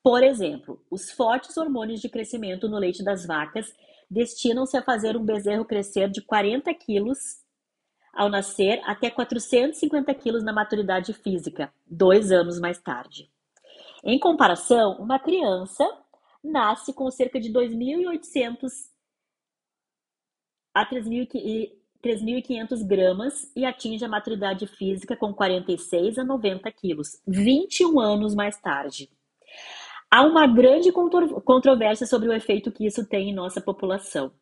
Por 0.02 0.22
exemplo, 0.24 0.82
os 0.90 1.12
fortes 1.12 1.56
hormônios 1.56 2.00
de 2.00 2.08
crescimento 2.08 2.68
no 2.68 2.76
leite 2.76 3.04
das 3.04 3.24
vacas 3.24 3.72
destinam-se 4.10 4.76
a 4.76 4.82
fazer 4.82 5.16
um 5.16 5.24
bezerro 5.24 5.64
crescer 5.64 6.10
de 6.10 6.20
40 6.20 6.74
quilos 6.74 7.41
ao 8.12 8.28
nascer 8.28 8.80
até 8.84 9.10
450 9.10 10.14
quilos 10.14 10.42
na 10.42 10.52
maturidade 10.52 11.12
física, 11.12 11.72
dois 11.86 12.30
anos 12.30 12.60
mais 12.60 12.78
tarde. 12.78 13.30
Em 14.04 14.18
comparação, 14.18 14.96
uma 14.98 15.18
criança 15.18 15.88
nasce 16.42 16.92
com 16.92 17.10
cerca 17.10 17.40
de 17.40 17.52
2.800 17.52 18.90
a 20.74 20.84
3.500 20.88 22.84
gramas 22.84 23.50
e 23.54 23.64
atinge 23.64 24.04
a 24.04 24.08
maturidade 24.08 24.66
física 24.66 25.16
com 25.16 25.32
46 25.32 26.18
a 26.18 26.24
90 26.24 26.70
quilos, 26.72 27.22
21 27.26 28.00
anos 28.00 28.34
mais 28.34 28.58
tarde. 28.60 29.08
Há 30.10 30.22
uma 30.22 30.46
grande 30.46 30.90
controvérsia 30.92 32.06
sobre 32.06 32.28
o 32.28 32.32
efeito 32.32 32.72
que 32.72 32.84
isso 32.84 33.06
tem 33.06 33.30
em 33.30 33.34
nossa 33.34 33.60
população. 33.60 34.32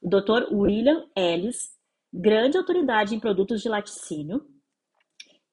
O 0.00 0.08
Dr. 0.08 0.52
William 0.52 1.06
Ellis, 1.16 1.72
grande 2.12 2.56
autoridade 2.56 3.14
em 3.14 3.20
produtos 3.20 3.60
de 3.60 3.68
laticínio 3.68 4.46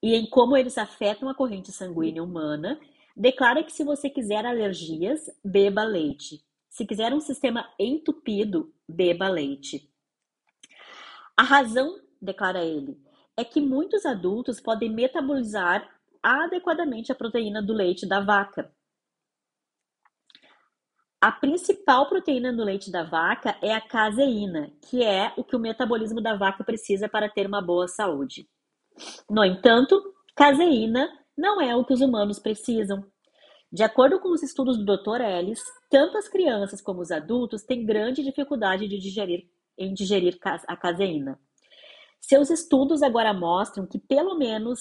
e 0.01 0.15
em 0.15 0.29
como 0.29 0.55
eles 0.55 0.77
afetam 0.77 1.29
a 1.29 1.35
corrente 1.35 1.71
sanguínea 1.71 2.23
humana, 2.23 2.79
declara 3.15 3.63
que 3.63 3.71
se 3.71 3.83
você 3.83 4.09
quiser 4.09 4.45
alergias, 4.45 5.29
beba 5.43 5.83
leite. 5.83 6.43
Se 6.69 6.85
quiser 6.85 7.13
um 7.13 7.19
sistema 7.19 7.67
entupido, 7.79 8.71
beba 8.87 9.27
leite. 9.27 9.91
A 11.35 11.43
razão, 11.43 11.99
declara 12.21 12.63
ele, 12.63 12.99
é 13.35 13.43
que 13.43 13.61
muitos 13.61 14.05
adultos 14.05 14.59
podem 14.59 14.89
metabolizar 14.89 15.87
adequadamente 16.21 17.11
a 17.11 17.15
proteína 17.15 17.61
do 17.61 17.73
leite 17.73 18.07
da 18.07 18.19
vaca. 18.19 18.71
A 21.19 21.31
principal 21.31 22.07
proteína 22.07 22.51
no 22.51 22.63
leite 22.63 22.91
da 22.91 23.03
vaca 23.03 23.57
é 23.59 23.73
a 23.73 23.81
caseína, 23.81 24.71
que 24.87 25.03
é 25.03 25.33
o 25.35 25.43
que 25.43 25.55
o 25.55 25.59
metabolismo 25.59 26.21
da 26.21 26.35
vaca 26.35 26.63
precisa 26.63 27.09
para 27.09 27.27
ter 27.27 27.47
uma 27.47 27.59
boa 27.59 27.87
saúde. 27.87 28.47
No 29.27 29.43
entanto, 29.43 29.99
caseína 30.35 31.09
não 31.35 31.59
é 31.59 31.75
o 31.75 31.83
que 31.83 31.93
os 31.93 32.01
humanos 32.01 32.37
precisam. 32.37 33.03
De 33.71 33.81
acordo 33.81 34.19
com 34.19 34.29
os 34.29 34.43
estudos 34.43 34.77
do 34.77 34.85
Dr. 34.85 35.21
Ellis, 35.21 35.59
tanto 35.89 36.19
as 36.19 36.29
crianças 36.29 36.81
como 36.81 37.01
os 37.01 37.09
adultos 37.09 37.63
têm 37.63 37.83
grande 37.83 38.23
dificuldade 38.23 38.87
de 38.87 38.99
digerir, 38.99 39.49
em 39.75 39.95
digerir 39.95 40.37
a 40.67 40.77
caseína. 40.77 41.39
Seus 42.21 42.51
estudos 42.51 43.01
agora 43.01 43.33
mostram 43.33 43.87
que, 43.87 43.97
pelo 43.97 44.37
menos 44.37 44.79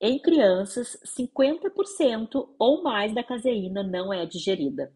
em 0.00 0.18
crianças, 0.18 0.98
50% 1.04 2.48
ou 2.58 2.82
mais 2.82 3.14
da 3.14 3.22
caseína 3.22 3.82
não 3.82 4.10
é 4.12 4.24
digerida. 4.24 4.90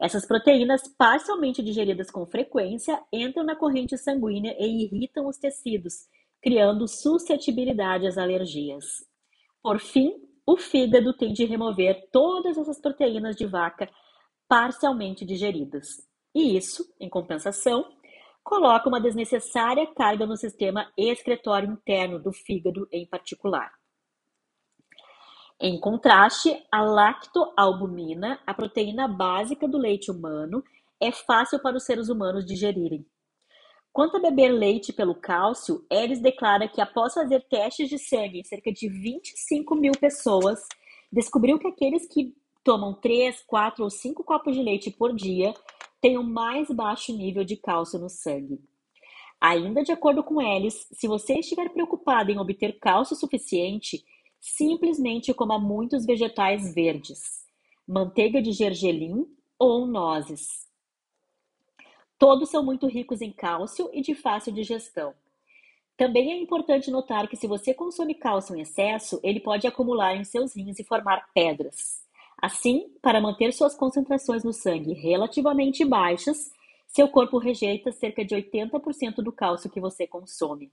Essas 0.00 0.26
proteínas, 0.26 0.88
parcialmente 0.96 1.62
digeridas 1.62 2.10
com 2.10 2.24
frequência, 2.24 2.98
entram 3.12 3.44
na 3.44 3.54
corrente 3.54 3.98
sanguínea 3.98 4.56
e 4.58 4.84
irritam 4.84 5.26
os 5.26 5.36
tecidos, 5.36 6.08
criando 6.42 6.88
suscetibilidade 6.88 8.06
às 8.06 8.16
alergias. 8.16 8.86
Por 9.62 9.78
fim, 9.78 10.14
o 10.46 10.56
fígado 10.56 11.12
tem 11.12 11.34
de 11.34 11.44
remover 11.44 12.08
todas 12.10 12.56
essas 12.56 12.80
proteínas 12.80 13.36
de 13.36 13.44
vaca 13.46 13.90
parcialmente 14.48 15.24
digeridas. 15.26 15.86
E 16.34 16.56
isso, 16.56 16.82
em 16.98 17.08
compensação, 17.08 17.84
coloca 18.42 18.88
uma 18.88 19.00
desnecessária 19.00 19.86
carga 19.94 20.24
no 20.24 20.36
sistema 20.36 20.90
excretório 20.96 21.70
interno 21.70 22.18
do 22.18 22.32
fígado 22.32 22.88
em 22.90 23.06
particular. 23.06 23.70
Em 25.62 25.78
contraste, 25.78 26.56
a 26.72 26.80
lactoalbumina, 26.80 28.40
a 28.46 28.54
proteína 28.54 29.06
básica 29.06 29.68
do 29.68 29.76
leite 29.76 30.10
humano, 30.10 30.64
é 30.98 31.12
fácil 31.12 31.60
para 31.60 31.76
os 31.76 31.84
seres 31.84 32.08
humanos 32.08 32.46
digerirem. 32.46 33.04
Quanto 33.92 34.16
a 34.16 34.20
beber 34.20 34.52
leite 34.52 34.90
pelo 34.90 35.14
cálcio, 35.14 35.84
Ellis 35.90 36.18
declara 36.18 36.66
que 36.66 36.80
após 36.80 37.12
fazer 37.12 37.40
testes 37.48 37.90
de 37.90 37.98
sangue 37.98 38.40
em 38.40 38.44
cerca 38.44 38.72
de 38.72 38.88
25 38.88 39.74
mil 39.74 39.92
pessoas, 40.00 40.60
descobriu 41.12 41.58
que 41.58 41.68
aqueles 41.68 42.08
que 42.08 42.34
tomam 42.64 42.94
3, 42.94 43.42
4 43.46 43.84
ou 43.84 43.90
5 43.90 44.24
copos 44.24 44.56
de 44.56 44.62
leite 44.62 44.90
por 44.90 45.14
dia 45.14 45.52
têm 46.00 46.16
o 46.16 46.20
um 46.20 46.24
mais 46.24 46.70
baixo 46.70 47.14
nível 47.14 47.44
de 47.44 47.56
cálcio 47.56 47.98
no 47.98 48.08
sangue. 48.08 48.60
Ainda 49.38 49.82
de 49.82 49.92
acordo 49.92 50.22
com 50.22 50.40
Ellis, 50.40 50.86
se 50.92 51.06
você 51.06 51.40
estiver 51.40 51.68
preocupado 51.68 52.30
em 52.30 52.38
obter 52.38 52.78
cálcio 52.78 53.14
suficiente, 53.16 54.02
simplesmente 54.40 55.34
coma 55.34 55.58
muitos 55.58 56.06
vegetais 56.06 56.74
verdes, 56.74 57.44
manteiga 57.86 58.40
de 58.40 58.52
gergelim 58.52 59.26
ou 59.58 59.86
nozes. 59.86 60.66
Todos 62.18 62.50
são 62.50 62.64
muito 62.64 62.86
ricos 62.86 63.20
em 63.20 63.32
cálcio 63.32 63.90
e 63.92 64.00
de 64.00 64.14
fácil 64.14 64.52
digestão. 64.52 65.14
Também 65.96 66.32
é 66.32 66.36
importante 66.36 66.90
notar 66.90 67.28
que 67.28 67.36
se 67.36 67.46
você 67.46 67.74
consome 67.74 68.14
cálcio 68.14 68.56
em 68.56 68.62
excesso, 68.62 69.20
ele 69.22 69.38
pode 69.38 69.66
acumular 69.66 70.16
em 70.16 70.24
seus 70.24 70.56
rins 70.56 70.78
e 70.78 70.84
formar 70.84 71.28
pedras. 71.34 72.02
Assim, 72.40 72.90
para 73.02 73.20
manter 73.20 73.52
suas 73.52 73.74
concentrações 73.74 74.42
no 74.42 74.52
sangue 74.52 74.94
relativamente 74.94 75.84
baixas, 75.84 76.50
seu 76.86 77.06
corpo 77.06 77.36
rejeita 77.38 77.92
cerca 77.92 78.24
de 78.24 78.34
80% 78.34 79.16
do 79.16 79.30
cálcio 79.30 79.70
que 79.70 79.80
você 79.80 80.06
consome. 80.06 80.72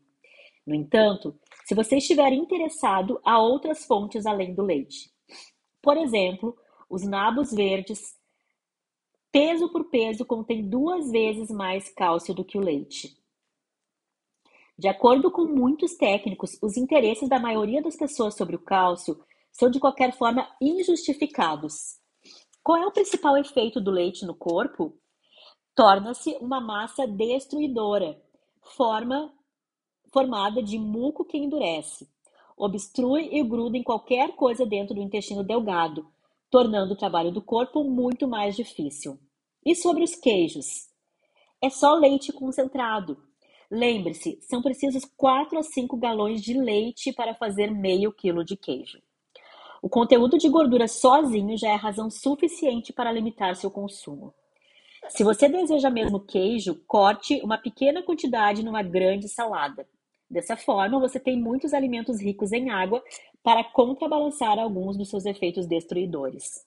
No 0.68 0.76
entanto, 0.76 1.40
se 1.66 1.74
você 1.74 1.96
estiver 1.96 2.34
interessado, 2.34 3.22
há 3.24 3.40
outras 3.40 3.86
fontes 3.86 4.26
além 4.26 4.54
do 4.54 4.62
leite. 4.62 5.10
Por 5.82 5.96
exemplo, 5.96 6.58
os 6.90 7.04
nabos 7.04 7.54
verdes, 7.54 8.18
peso 9.32 9.70
por 9.72 9.90
peso, 9.90 10.26
contém 10.26 10.70
duas 10.70 11.10
vezes 11.10 11.50
mais 11.50 11.88
cálcio 11.88 12.34
do 12.34 12.44
que 12.44 12.58
o 12.58 12.62
leite. 12.62 13.18
De 14.78 14.90
acordo 14.90 15.32
com 15.32 15.46
muitos 15.46 15.96
técnicos, 15.96 16.58
os 16.62 16.76
interesses 16.76 17.30
da 17.30 17.40
maioria 17.40 17.82
das 17.82 17.96
pessoas 17.96 18.36
sobre 18.36 18.58
o 18.58 18.64
cálcio 18.64 19.18
são 19.50 19.72
de 19.72 19.80
qualquer 19.80 20.16
forma 20.18 20.54
injustificados. 20.62 21.98
Qual 22.62 22.78
é 22.78 22.86
o 22.86 22.92
principal 22.92 23.38
efeito 23.38 23.80
do 23.80 23.90
leite 23.90 24.26
no 24.26 24.36
corpo? 24.36 25.00
Torna-se 25.74 26.36
uma 26.42 26.60
massa 26.60 27.08
destruidora, 27.08 28.22
forma 28.76 29.34
formada 30.12 30.62
de 30.62 30.78
muco 30.78 31.26
que 31.26 31.38
endurece, 31.38 32.08
obstrui 32.58 33.30
e 33.32 33.44
gruda 33.44 33.78
em 33.78 33.84
qualquer 33.84 34.36
coisa 34.36 34.66
dentro 34.66 34.96
do 34.96 35.02
intestino 35.02 35.44
delgado, 35.44 36.08
tornando 36.50 36.94
o 36.94 36.98
trabalho 36.98 37.32
do 37.32 37.42
corpo 37.42 37.84
muito 37.84 38.28
mais 38.28 38.56
difícil. 38.56 39.20
E 39.66 39.76
sobre 39.76 40.04
os 40.04 40.16
queijos? 40.16 40.88
É 41.62 41.70
só 41.70 41.94
leite 41.94 42.32
concentrado. 42.32 43.18
Lembre-se, 43.70 44.40
são 44.42 44.62
precisos 44.62 45.04
4 45.18 45.60
a 45.60 45.64
5 45.64 45.98
galões 45.98 46.42
de 46.42 46.54
leite 46.54 47.12
para 47.12 47.36
fazer 47.36 47.70
meio 47.70 48.14
quilo 48.14 48.44
de 48.44 48.56
queijo. 48.56 49.02
O 49.82 49.90
conteúdo 49.90 50.38
de 50.38 50.50
gordura 50.50 50.88
sozinho 50.88 51.58
já 51.58 51.70
é 51.70 51.76
razão 51.76 52.10
suficiente 52.10 52.94
para 52.94 53.12
limitar 53.12 53.56
seu 53.56 53.70
consumo. 53.70 54.34
Se 55.10 55.24
você 55.24 55.48
deseja 55.48 55.90
mesmo 55.90 56.20
queijo, 56.20 56.76
corte 56.88 57.40
uma 57.44 57.58
pequena 57.58 58.02
quantidade 58.02 58.64
numa 58.64 58.82
grande 58.82 59.28
salada. 59.28 59.88
Dessa 60.30 60.58
forma, 60.58 61.00
você 61.00 61.20
tem 61.20 61.40
muitos 61.40 61.74
alimentos 61.74 62.22
ricos 62.22 62.52
em 62.52 62.70
água 62.70 63.04
para 63.42 63.64
contrabalançar 63.64 64.60
alguns 64.60 64.98
dos 64.98 65.10
seus 65.10 65.26
efeitos 65.26 65.66
destruidores. 65.66 66.66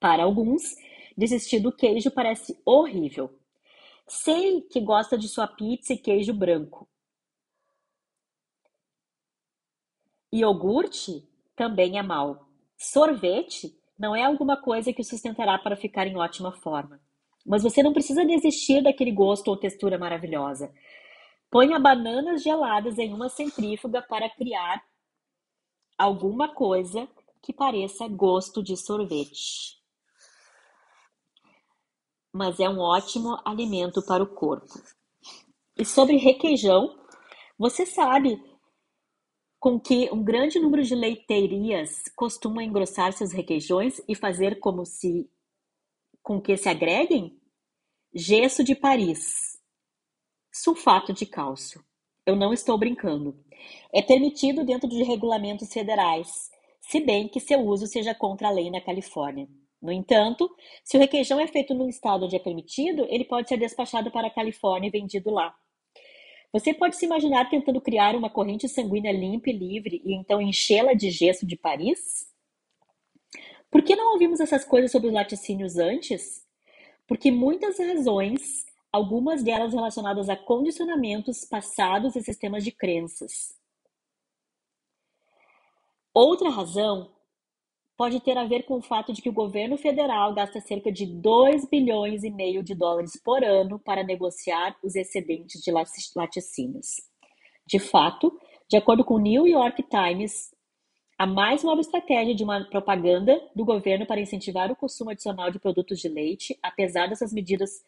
Para 0.00 0.24
alguns, 0.24 0.74
Desistir 1.16 1.60
do 1.60 1.70
queijo 1.70 2.10
parece 2.10 2.60
horrível. 2.64 3.30
Sei 4.06 4.60
que 4.62 4.80
gosta 4.80 5.16
de 5.16 5.28
sua 5.28 5.46
pizza 5.46 5.92
e 5.92 5.98
queijo 5.98 6.34
branco. 6.34 6.88
Iogurte 10.32 11.26
também 11.54 11.98
é 11.98 12.02
mal. 12.02 12.48
Sorvete 12.76 13.78
não 13.96 14.14
é 14.14 14.24
alguma 14.24 14.56
coisa 14.56 14.92
que 14.92 15.00
o 15.00 15.04
sustentará 15.04 15.56
para 15.56 15.76
ficar 15.76 16.06
em 16.08 16.16
ótima 16.16 16.50
forma. 16.50 17.00
Mas 17.46 17.62
você 17.62 17.82
não 17.82 17.92
precisa 17.92 18.24
desistir 18.24 18.82
daquele 18.82 19.12
gosto 19.12 19.48
ou 19.48 19.56
textura 19.56 19.96
maravilhosa. 19.96 20.74
Ponha 21.54 21.78
bananas 21.78 22.42
geladas 22.42 22.98
em 22.98 23.14
uma 23.14 23.28
centrífuga 23.28 24.02
para 24.02 24.28
criar 24.28 24.84
alguma 25.96 26.52
coisa 26.52 27.08
que 27.40 27.52
pareça 27.52 28.08
gosto 28.08 28.60
de 28.60 28.76
sorvete 28.76 29.84
mas 32.34 32.58
é 32.58 32.68
um 32.68 32.80
ótimo 32.80 33.40
alimento 33.44 34.02
para 34.02 34.20
o 34.20 34.26
corpo. 34.26 34.66
E 35.78 35.84
sobre 35.84 36.16
requeijão, 36.16 36.98
você 37.56 37.86
sabe 37.86 38.42
com 39.60 39.78
que 39.78 40.10
um 40.12 40.22
grande 40.22 40.58
número 40.58 40.82
de 40.82 40.96
leiteiras 40.96 42.02
costuma 42.16 42.64
engrossar 42.64 43.12
seus 43.12 43.32
requeijões 43.32 44.00
e 44.08 44.16
fazer 44.16 44.58
como 44.58 44.84
se 44.84 45.30
com 46.20 46.40
que 46.40 46.56
se 46.56 46.68
agreguem? 46.68 47.40
Gesso 48.12 48.64
de 48.64 48.74
Paris, 48.74 49.53
sulfato 50.54 51.12
de 51.12 51.26
cálcio. 51.26 51.84
Eu 52.24 52.36
não 52.36 52.52
estou 52.52 52.78
brincando. 52.78 53.36
É 53.92 54.00
permitido 54.00 54.64
dentro 54.64 54.88
de 54.88 55.02
regulamentos 55.02 55.72
federais, 55.72 56.48
se 56.80 57.00
bem 57.00 57.28
que 57.28 57.40
seu 57.40 57.60
uso 57.60 57.88
seja 57.88 58.14
contra 58.14 58.48
a 58.48 58.50
lei 58.52 58.70
na 58.70 58.80
Califórnia. 58.80 59.48
No 59.82 59.90
entanto, 59.90 60.48
se 60.84 60.96
o 60.96 61.00
requeijão 61.00 61.40
é 61.40 61.46
feito 61.48 61.74
num 61.74 61.88
estado 61.88 62.24
onde 62.24 62.36
é 62.36 62.38
permitido, 62.38 63.04
ele 63.10 63.24
pode 63.24 63.48
ser 63.48 63.56
despachado 63.56 64.12
para 64.12 64.28
a 64.28 64.30
Califórnia 64.30 64.88
e 64.88 64.90
vendido 64.90 65.30
lá. 65.30 65.52
Você 66.52 66.72
pode 66.72 66.96
se 66.96 67.04
imaginar 67.04 67.50
tentando 67.50 67.80
criar 67.80 68.14
uma 68.14 68.30
corrente 68.30 68.68
sanguínea 68.68 69.12
limpa 69.12 69.50
e 69.50 69.52
livre 69.52 70.00
e 70.04 70.14
então 70.14 70.40
enchê-la 70.40 70.94
de 70.94 71.10
gesso 71.10 71.44
de 71.44 71.56
Paris? 71.56 72.26
Por 73.70 73.82
que 73.82 73.96
não 73.96 74.12
ouvimos 74.12 74.38
essas 74.38 74.64
coisas 74.64 74.92
sobre 74.92 75.08
os 75.08 75.14
laticínios 75.14 75.78
antes? 75.78 76.44
Porque 77.08 77.32
muitas 77.32 77.76
razões 77.78 78.64
algumas 78.94 79.42
delas 79.42 79.74
relacionadas 79.74 80.28
a 80.28 80.36
condicionamentos 80.36 81.44
passados 81.44 82.14
e 82.14 82.22
sistemas 82.22 82.62
de 82.62 82.70
crenças. 82.70 83.52
Outra 86.14 86.48
razão 86.48 87.10
pode 87.96 88.20
ter 88.20 88.38
a 88.38 88.44
ver 88.44 88.62
com 88.62 88.76
o 88.76 88.82
fato 88.82 89.12
de 89.12 89.20
que 89.20 89.28
o 89.28 89.32
governo 89.32 89.76
federal 89.76 90.32
gasta 90.32 90.60
cerca 90.60 90.92
de 90.92 91.06
2 91.06 91.68
bilhões 91.68 92.22
e 92.22 92.30
meio 92.30 92.62
de 92.62 92.72
dólares 92.72 93.20
por 93.20 93.42
ano 93.42 93.80
para 93.80 94.04
negociar 94.04 94.76
os 94.80 94.94
excedentes 94.94 95.60
de 95.60 95.72
laticínios. 96.14 96.86
De 97.66 97.80
fato, 97.80 98.38
de 98.68 98.76
acordo 98.76 99.04
com 99.04 99.14
o 99.14 99.20
New 99.20 99.44
York 99.44 99.82
Times, 99.90 100.54
a 101.18 101.26
mais 101.26 101.64
nova 101.64 101.80
estratégia 101.80 102.32
de 102.32 102.44
uma 102.44 102.64
propaganda 102.70 103.40
do 103.56 103.64
governo 103.64 104.06
para 104.06 104.20
incentivar 104.20 104.70
o 104.70 104.76
consumo 104.76 105.10
adicional 105.10 105.50
de 105.50 105.58
produtos 105.58 105.98
de 105.98 106.08
leite, 106.08 106.56
apesar 106.62 107.08
dessas 107.08 107.32
medidas 107.32 107.82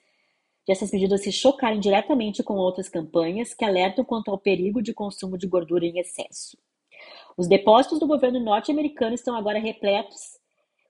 dessas 0.67 0.91
medidas 0.91 1.23
se 1.23 1.31
chocarem 1.31 1.79
diretamente 1.79 2.43
com 2.43 2.55
outras 2.55 2.89
campanhas 2.89 3.55
que 3.55 3.65
alertam 3.65 4.05
quanto 4.05 4.31
ao 4.31 4.39
perigo 4.39 4.83
de 4.83 4.93
consumo 4.93 5.39
de 5.39 5.47
gordura 5.47 5.87
em 5.87 5.99
excesso. 5.99 6.59
Os 7.37 7.47
depósitos 7.47 8.01
do 8.01 8.07
governo 8.07 8.41
norte-americano 8.41 9.15
estão 9.15 9.37
agora 9.37 9.59
repletos 9.59 10.39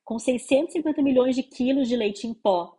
com 0.04 0.18
650 0.18 1.02
milhões 1.02 1.34
de 1.34 1.42
quilos 1.42 1.88
de 1.88 1.96
leite 1.96 2.26
em 2.26 2.32
pó, 2.32 2.76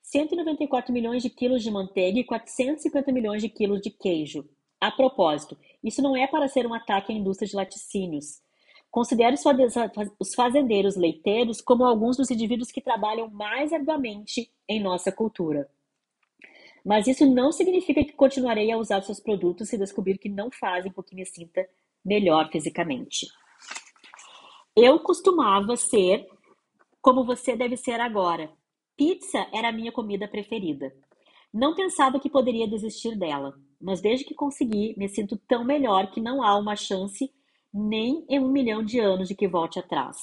194 0.00 0.92
milhões 0.92 1.22
de 1.22 1.28
quilos 1.28 1.62
de 1.62 1.70
manteiga 1.70 2.20
e 2.20 2.24
450 2.24 3.12
milhões 3.12 3.42
de 3.42 3.48
quilos 3.48 3.80
de 3.80 3.90
queijo. 3.90 4.48
A 4.80 4.90
propósito, 4.90 5.58
isso 5.82 6.00
não 6.00 6.16
é 6.16 6.26
para 6.26 6.48
ser 6.48 6.66
um 6.66 6.72
ataque 6.72 7.12
à 7.12 7.14
indústria 7.14 7.48
de 7.48 7.56
laticínios. 7.56 8.40
Considere 8.90 9.34
os 10.18 10.34
fazendeiros 10.34 10.96
leiteiros 10.96 11.60
como 11.60 11.84
alguns 11.84 12.16
dos 12.16 12.30
indivíduos 12.30 12.70
que 12.70 12.80
trabalham 12.80 13.28
mais 13.28 13.72
arduamente 13.72 14.50
em 14.68 14.80
nossa 14.80 15.12
cultura. 15.12 15.68
Mas 16.88 17.06
isso 17.06 17.26
não 17.26 17.52
significa 17.52 18.02
que 18.02 18.14
continuarei 18.14 18.72
a 18.72 18.78
usar 18.78 19.02
seus 19.02 19.20
produtos 19.20 19.68
se 19.68 19.76
descobrir 19.76 20.16
que 20.16 20.30
não 20.30 20.50
fazem 20.50 20.90
com 20.90 21.02
que 21.02 21.14
me 21.14 21.26
sinta 21.26 21.68
melhor 22.02 22.50
fisicamente. 22.50 23.26
Eu 24.74 24.98
costumava 24.98 25.76
ser 25.76 26.26
como 27.02 27.26
você 27.26 27.54
deve 27.54 27.76
ser 27.76 28.00
agora. 28.00 28.50
Pizza 28.96 29.46
era 29.52 29.68
a 29.68 29.72
minha 29.72 29.92
comida 29.92 30.26
preferida. 30.26 30.90
Não 31.52 31.74
pensava 31.74 32.18
que 32.18 32.30
poderia 32.30 32.66
desistir 32.66 33.18
dela, 33.18 33.52
mas 33.78 34.00
desde 34.00 34.24
que 34.24 34.34
consegui, 34.34 34.94
me 34.96 35.10
sinto 35.10 35.36
tão 35.46 35.64
melhor 35.64 36.10
que 36.10 36.22
não 36.22 36.42
há 36.42 36.56
uma 36.56 36.74
chance 36.74 37.30
nem 37.70 38.24
em 38.30 38.40
um 38.40 38.48
milhão 38.48 38.82
de 38.82 38.98
anos 38.98 39.28
de 39.28 39.34
que 39.34 39.46
volte 39.46 39.78
atrás. 39.78 40.16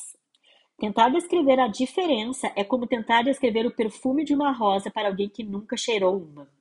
Tentar 0.79 1.09
descrever 1.09 1.59
a 1.59 1.67
diferença 1.67 2.51
é 2.55 2.63
como 2.63 2.87
tentar 2.87 3.21
descrever 3.21 3.67
o 3.67 3.75
perfume 3.75 4.25
de 4.25 4.33
uma 4.33 4.51
rosa 4.51 4.89
para 4.89 5.09
alguém 5.09 5.29
que 5.29 5.43
nunca 5.43 5.77
cheirou 5.77 6.17
uma. 6.17 6.54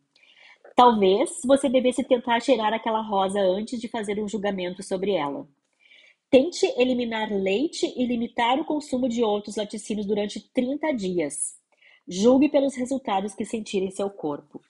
Talvez 0.75 1.41
você 1.45 1.69
devesse 1.69 2.03
tentar 2.03 2.41
cheirar 2.41 2.75
aquela 2.75 3.01
rosa 3.01 3.41
antes 3.41 3.81
de 3.81 3.87
fazer 3.87 4.21
um 4.21 4.29
julgamento 4.29 4.83
sobre 4.83 5.13
ela. 5.13 5.47
Tente 6.29 6.67
eliminar 6.77 7.31
leite 7.31 7.87
e 7.97 8.05
limitar 8.05 8.59
o 8.59 8.65
consumo 8.65 9.09
de 9.09 9.23
outros 9.23 9.55
laticínios 9.55 10.05
durante 10.05 10.41
30 10.53 10.93
dias. 10.93 11.55
Julgue 12.09 12.49
pelos 12.49 12.75
resultados 12.75 13.35
que 13.35 13.45
sentir 13.45 13.85
em 13.85 13.91
seu 13.91 14.11
corpo. 14.11 14.61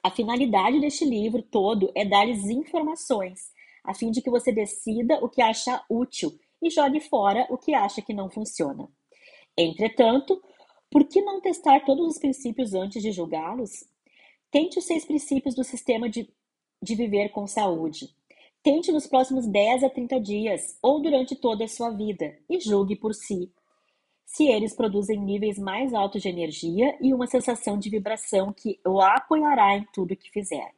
A 0.00 0.10
finalidade 0.10 0.80
deste 0.80 1.04
livro 1.04 1.42
todo 1.42 1.90
é 1.96 2.04
dar-lhes 2.04 2.44
informações, 2.44 3.50
a 3.82 3.92
fim 3.92 4.12
de 4.12 4.22
que 4.22 4.30
você 4.30 4.52
decida 4.52 5.18
o 5.24 5.28
que 5.28 5.42
acha 5.42 5.82
útil 5.90 6.38
e 6.62 6.70
jogue 6.70 7.00
fora 7.00 7.44
o 7.50 7.58
que 7.58 7.74
acha 7.74 8.00
que 8.00 8.14
não 8.14 8.30
funciona. 8.30 8.88
Entretanto, 9.58 10.40
por 10.88 11.04
que 11.04 11.20
não 11.20 11.40
testar 11.40 11.84
todos 11.84 12.06
os 12.06 12.18
princípios 12.20 12.74
antes 12.74 13.02
de 13.02 13.10
julgá-los? 13.10 13.95
Tente 14.56 14.78
os 14.78 14.86
seis 14.86 15.04
princípios 15.04 15.54
do 15.54 15.62
sistema 15.62 16.08
de, 16.08 16.26
de 16.82 16.94
viver 16.94 17.28
com 17.28 17.46
saúde. 17.46 18.08
Tente 18.62 18.90
nos 18.90 19.06
próximos 19.06 19.46
10 19.46 19.84
a 19.84 19.90
30 19.90 20.18
dias 20.18 20.78
ou 20.80 20.98
durante 20.98 21.36
toda 21.36 21.64
a 21.64 21.68
sua 21.68 21.90
vida 21.90 22.38
e 22.48 22.58
julgue 22.58 22.96
por 22.96 23.12
si 23.12 23.52
se 24.24 24.46
eles 24.46 24.74
produzem 24.74 25.20
níveis 25.20 25.58
mais 25.58 25.92
altos 25.92 26.22
de 26.22 26.30
energia 26.30 26.96
e 27.02 27.12
uma 27.12 27.26
sensação 27.26 27.78
de 27.78 27.90
vibração 27.90 28.50
que 28.50 28.80
o 28.86 28.98
apoiará 28.98 29.76
em 29.76 29.86
tudo 29.92 30.16
que 30.16 30.30
fizer. 30.30 30.72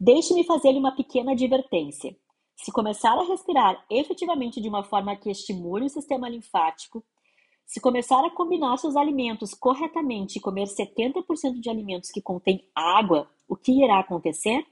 Deixe-me 0.00 0.42
fazer-lhe 0.44 0.78
uma 0.78 0.96
pequena 0.96 1.32
advertência. 1.32 2.16
Se 2.56 2.72
começar 2.72 3.12
a 3.12 3.28
respirar 3.28 3.84
efetivamente 3.90 4.62
de 4.62 4.68
uma 4.70 4.82
forma 4.82 5.14
que 5.14 5.30
estimule 5.30 5.84
o 5.84 5.90
sistema 5.90 6.26
linfático, 6.26 7.04
se 7.68 7.80
começar 7.80 8.24
a 8.24 8.30
combinar 8.30 8.78
seus 8.78 8.96
alimentos 8.96 9.52
corretamente 9.52 10.38
e 10.38 10.40
comer 10.40 10.64
70% 10.64 11.60
de 11.60 11.68
alimentos 11.68 12.10
que 12.10 12.22
contêm 12.22 12.66
água, 12.74 13.28
o 13.46 13.54
que 13.54 13.84
irá 13.84 13.98
acontecer? 14.00 14.66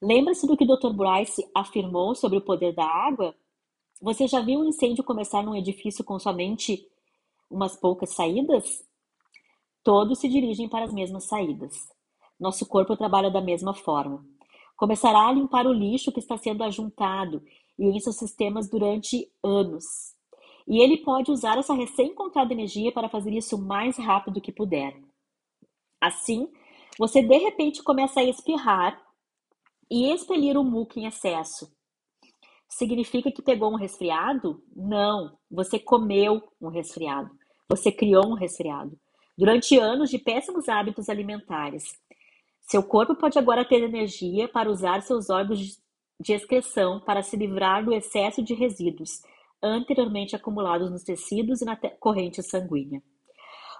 Lembra-se 0.00 0.46
do 0.46 0.56
que 0.56 0.64
o 0.64 0.66
Dr. 0.66 0.94
Bryce 0.94 1.46
afirmou 1.54 2.14
sobre 2.14 2.38
o 2.38 2.40
poder 2.40 2.74
da 2.74 2.86
água? 2.86 3.36
Você 4.00 4.26
já 4.26 4.40
viu 4.40 4.60
um 4.60 4.64
incêndio 4.64 5.04
começar 5.04 5.42
num 5.42 5.54
edifício 5.54 6.02
com 6.02 6.18
somente 6.18 6.88
umas 7.50 7.76
poucas 7.76 8.14
saídas? 8.14 8.82
Todos 9.84 10.20
se 10.20 10.30
dirigem 10.30 10.70
para 10.70 10.86
as 10.86 10.92
mesmas 10.92 11.24
saídas. 11.24 11.76
Nosso 12.40 12.64
corpo 12.64 12.96
trabalha 12.96 13.30
da 13.30 13.42
mesma 13.42 13.74
forma. 13.74 14.24
Começará 14.74 15.28
a 15.28 15.32
limpar 15.32 15.66
o 15.66 15.72
lixo 15.72 16.10
que 16.10 16.18
está 16.18 16.38
sendo 16.38 16.64
ajuntado 16.64 17.44
e 17.78 17.84
em 17.84 18.00
seus 18.00 18.16
sistemas 18.16 18.70
durante 18.70 19.30
anos. 19.44 20.14
E 20.66 20.80
ele 20.80 20.98
pode 20.98 21.30
usar 21.30 21.58
essa 21.58 21.74
recém-encontrada 21.74 22.52
energia 22.52 22.92
para 22.92 23.08
fazer 23.08 23.32
isso 23.32 23.56
o 23.56 23.62
mais 23.62 23.96
rápido 23.96 24.40
que 24.40 24.52
puder. 24.52 24.96
Assim, 26.00 26.48
você 26.98 27.22
de 27.22 27.36
repente 27.38 27.82
começa 27.82 28.20
a 28.20 28.24
espirrar 28.24 29.00
e 29.90 30.12
expelir 30.12 30.56
o 30.56 30.64
muco 30.64 30.98
em 30.98 31.06
excesso. 31.06 31.70
Significa 32.68 33.30
que 33.30 33.42
pegou 33.42 33.70
um 33.70 33.76
resfriado? 33.76 34.62
Não, 34.74 35.36
você 35.50 35.78
comeu 35.78 36.42
um 36.60 36.68
resfriado. 36.68 37.30
Você 37.68 37.92
criou 37.92 38.26
um 38.26 38.34
resfriado. 38.34 38.98
Durante 39.36 39.78
anos 39.78 40.10
de 40.10 40.18
péssimos 40.18 40.68
hábitos 40.68 41.08
alimentares. 41.08 41.84
Seu 42.60 42.82
corpo 42.82 43.14
pode 43.14 43.38
agora 43.38 43.64
ter 43.64 43.82
energia 43.82 44.48
para 44.48 44.70
usar 44.70 45.02
seus 45.02 45.28
órgãos 45.28 45.78
de 46.20 46.32
excreção 46.32 47.00
para 47.00 47.22
se 47.22 47.36
livrar 47.36 47.84
do 47.84 47.92
excesso 47.92 48.42
de 48.42 48.54
resíduos 48.54 49.20
anteriormente 49.62 50.34
acumulados 50.34 50.90
nos 50.90 51.02
tecidos 51.02 51.62
e 51.62 51.64
na 51.64 51.76
corrente 51.76 52.42
sanguínea. 52.42 53.02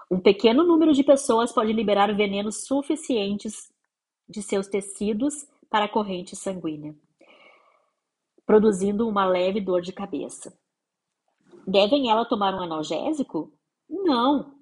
Um 0.09 0.19
pequeno 0.19 0.63
número 0.63 0.93
de 0.93 1.03
pessoas 1.03 1.51
pode 1.51 1.73
liberar 1.73 2.15
venenos 2.15 2.65
suficientes 2.65 3.71
de 4.27 4.41
seus 4.41 4.67
tecidos 4.67 5.45
para 5.69 5.85
a 5.85 5.89
corrente 5.89 6.35
sanguínea, 6.35 6.95
produzindo 8.45 9.07
uma 9.07 9.25
leve 9.25 9.59
dor 9.59 9.81
de 9.81 9.91
cabeça. 9.91 10.57
Devem 11.65 12.09
ela 12.09 12.25
tomar 12.25 12.53
um 12.53 12.61
analgésico? 12.61 13.51
Não. 13.89 14.53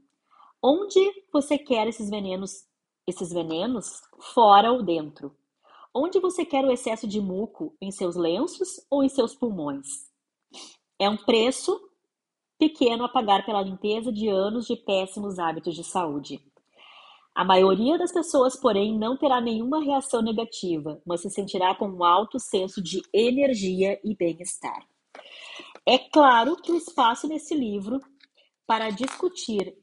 Onde 0.62 1.00
você 1.34 1.58
quer 1.58 1.88
esses 1.88 2.10
venenos, 2.10 2.66
esses 3.08 3.34
venenos? 3.34 4.02
Fora 4.34 4.72
ou 4.72 4.84
dentro? 4.84 5.36
Onde 5.94 6.20
você 6.20 6.46
quer 6.46 6.64
o 6.64 6.72
excesso 6.72 7.08
de 7.08 7.20
muco? 7.20 7.76
Em 7.82 7.92
seus 7.92 8.16
lenços 8.16 8.86
ou 8.90 9.04
em 9.04 9.10
seus 9.10 9.36
pulmões? 9.36 10.11
É 11.02 11.10
um 11.10 11.18
preço 11.18 11.82
pequeno 12.60 13.04
a 13.04 13.10
pagar 13.10 13.44
pela 13.44 13.64
limpeza 13.64 14.12
de 14.12 14.28
anos 14.28 14.68
de 14.68 14.76
péssimos 14.76 15.40
hábitos 15.40 15.74
de 15.74 15.84
saúde. 15.84 16.40
A 17.34 17.44
maioria 17.44 17.98
das 17.98 18.12
pessoas, 18.12 18.56
porém, 18.56 18.96
não 18.96 19.18
terá 19.18 19.42
nenhuma 19.42 19.84
reação 19.84 20.22
negativa, 20.22 21.02
mas 21.04 21.22
se 21.22 21.32
sentirá 21.32 21.74
com 21.74 21.88
um 21.88 22.04
alto 22.04 22.40
senso 22.40 22.84
de 22.84 23.02
energia 23.12 24.00
e 24.04 24.16
bem-estar. 24.16 24.88
É 25.88 25.98
claro 25.98 26.56
que 26.56 26.72
o 26.72 26.78
espaço 26.78 27.28
nesse 27.28 27.56
livro 27.56 28.00
para 28.68 28.92
discutir 28.92 29.76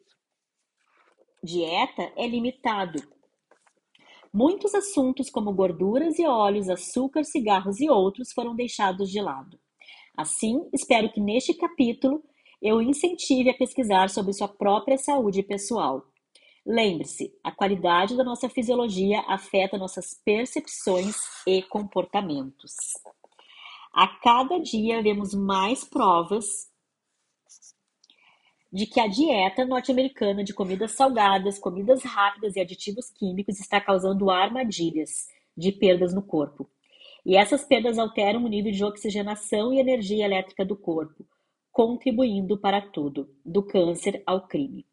dieta 1.43 2.13
é 2.15 2.29
limitado. 2.29 3.03
Muitos 4.33 4.73
assuntos, 4.73 5.29
como 5.31 5.53
gorduras 5.53 6.17
e 6.17 6.25
óleos, 6.25 6.69
açúcar, 6.69 7.25
cigarros 7.25 7.81
e 7.81 7.91
outros, 7.91 8.33
foram 8.33 8.55
deixados 8.55 9.11
de 9.11 9.21
lado. 9.21 9.59
Assim, 10.19 10.69
espero 10.73 11.13
que 11.13 11.21
neste 11.21 11.55
capítulo 11.55 12.25
eu 12.61 12.83
incentive 12.83 13.51
a 13.51 13.55
pesquisar 13.55 14.11
sobre 14.11 14.33
sua 14.33 14.49
própria 14.49 14.99
saúde 14.99 15.45
pessoal. 15.45 16.05
Lembre-se, 16.67 17.33
a 17.45 17.53
qualidade 17.53 18.17
da 18.17 18.25
nossa 18.25 18.49
fisiologia 18.49 19.21
afeta 19.29 19.79
nossas 19.79 20.21
percepções 20.25 21.15
e 21.47 21.63
comportamentos. 21.63 22.75
A 23.95 24.09
cada 24.09 24.59
dia 24.59 25.01
vemos 25.01 25.33
mais 25.35 25.85
provas 25.85 26.69
de 28.73 28.87
que 28.87 28.99
a 28.99 29.07
dieta 29.07 29.65
norte-americana 29.65 30.43
de 30.43 30.53
comidas 30.53 30.91
salgadas, 30.97 31.61
comidas 31.61 32.03
rápidas 32.03 32.57
e 32.57 32.61
aditivos 32.61 33.09
químicos 33.09 33.61
está 33.61 33.81
causando 33.81 34.33
armadilhas 34.33 35.29
de 35.57 35.71
perdas 35.71 36.13
no 36.13 36.23
corpo. 36.23 36.69
E 37.29 37.37
essas 37.37 37.63
perdas 37.63 37.99
alteram 37.99 38.43
o 38.43 38.49
nível 38.49 38.73
de 38.73 38.83
oxigenação 38.83 39.71
e 39.71 39.79
energia 39.79 40.25
elétrica 40.25 40.65
do 40.65 40.75
corpo, 40.75 41.27
contribuindo 41.71 42.59
para 42.59 42.81
tudo, 42.81 43.29
do 43.45 43.63
câncer 43.63 44.23
ao 44.27 44.49
crime. 44.49 44.87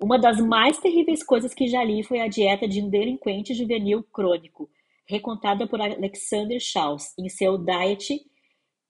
Uma 0.00 0.18
das 0.18 0.40
mais 0.40 0.78
terríveis 0.78 1.22
coisas 1.22 1.52
que 1.52 1.68
já 1.68 1.84
li 1.84 2.02
foi 2.02 2.20
a 2.20 2.28
dieta 2.28 2.66
de 2.66 2.80
um 2.80 2.88
delinquente 2.88 3.52
juvenil 3.52 4.02
crônico, 4.04 4.70
recontada 5.06 5.66
por 5.66 5.82
Alexander 5.82 6.58
Schaus 6.58 7.12
em 7.18 7.28
seu 7.28 7.58
Diet, 7.58 8.08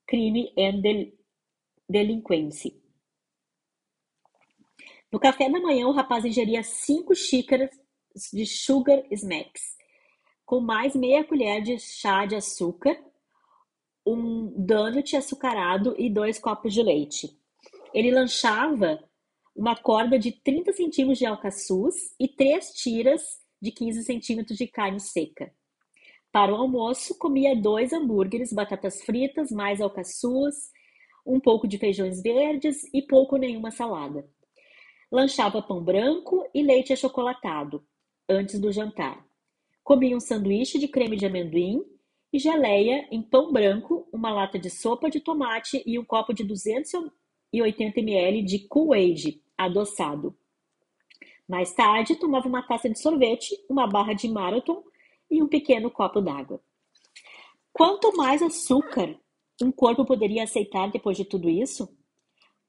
Crime 0.07 0.53
and 0.57 0.79
Del 0.79 1.11
Delinquency. 1.89 2.81
No 5.11 5.19
café 5.19 5.49
da 5.49 5.59
manhã, 5.59 5.87
o 5.87 5.91
rapaz 5.91 6.23
ingeria 6.23 6.63
cinco 6.63 7.13
xícaras 7.13 7.69
de 8.31 8.45
sugar 8.45 9.03
smacks, 9.11 9.80
com 10.51 10.59
mais 10.59 10.93
meia 10.93 11.23
colher 11.23 11.61
de 11.61 11.79
chá 11.79 12.25
de 12.25 12.35
açúcar, 12.35 13.01
um 14.05 14.47
donut 14.47 15.15
açucarado 15.15 15.95
e 15.97 16.09
dois 16.09 16.37
copos 16.37 16.73
de 16.73 16.83
leite. 16.83 17.29
Ele 17.93 18.11
lanchava 18.11 19.01
uma 19.55 19.77
corda 19.77 20.19
de 20.19 20.33
30 20.33 20.73
centímetros 20.73 21.19
de 21.19 21.25
alcaçuz 21.25 21.95
e 22.19 22.27
três 22.27 22.73
tiras 22.73 23.21
de 23.61 23.71
15 23.71 24.03
centímetros 24.03 24.57
de 24.57 24.67
carne 24.67 24.99
seca. 24.99 25.53
Para 26.33 26.51
o 26.51 26.57
almoço, 26.57 27.17
comia 27.17 27.55
dois 27.55 27.93
hambúrgueres, 27.93 28.51
batatas 28.51 29.01
fritas, 29.03 29.51
mais 29.51 29.79
alcaçuz, 29.79 30.69
um 31.25 31.39
pouco 31.39 31.65
de 31.65 31.77
feijões 31.77 32.21
verdes 32.21 32.83
e 32.93 33.01
pouco 33.01 33.37
nenhuma 33.37 33.71
salada. 33.71 34.29
Lanchava 35.09 35.61
pão 35.61 35.81
branco 35.81 36.45
e 36.53 36.61
leite 36.61 36.91
achocolatado 36.91 37.87
antes 38.27 38.59
do 38.59 38.69
jantar. 38.69 39.30
Comia 39.83 40.15
um 40.15 40.19
sanduíche 40.19 40.77
de 40.77 40.87
creme 40.87 41.17
de 41.17 41.25
amendoim 41.25 41.83
e 42.31 42.39
geleia 42.39 43.07
em 43.11 43.21
pão 43.21 43.51
branco, 43.51 44.07
uma 44.11 44.31
lata 44.31 44.57
de 44.57 44.69
sopa 44.69 45.09
de 45.09 45.19
tomate 45.19 45.83
e 45.85 45.97
um 45.97 46.05
copo 46.05 46.33
de 46.33 46.43
200 46.43 46.91
e 47.51 47.61
80 47.61 47.99
ml 47.99 48.43
de 48.43 48.59
Kool-Aid 48.67 49.41
adoçado. 49.57 50.37
Mais 51.47 51.73
tarde, 51.73 52.15
tomava 52.15 52.47
uma 52.47 52.61
taça 52.61 52.89
de 52.89 52.97
sorvete, 52.97 53.53
uma 53.69 53.85
barra 53.87 54.13
de 54.13 54.27
Marathon 54.29 54.83
e 55.29 55.43
um 55.43 55.47
pequeno 55.47 55.91
copo 55.91 56.21
d'água. 56.21 56.61
Quanto 57.73 58.15
mais 58.15 58.41
açúcar 58.41 59.19
um 59.61 59.71
corpo 59.71 60.05
poderia 60.05 60.43
aceitar 60.43 60.89
depois 60.91 61.17
de 61.17 61.25
tudo 61.25 61.49
isso? 61.49 61.89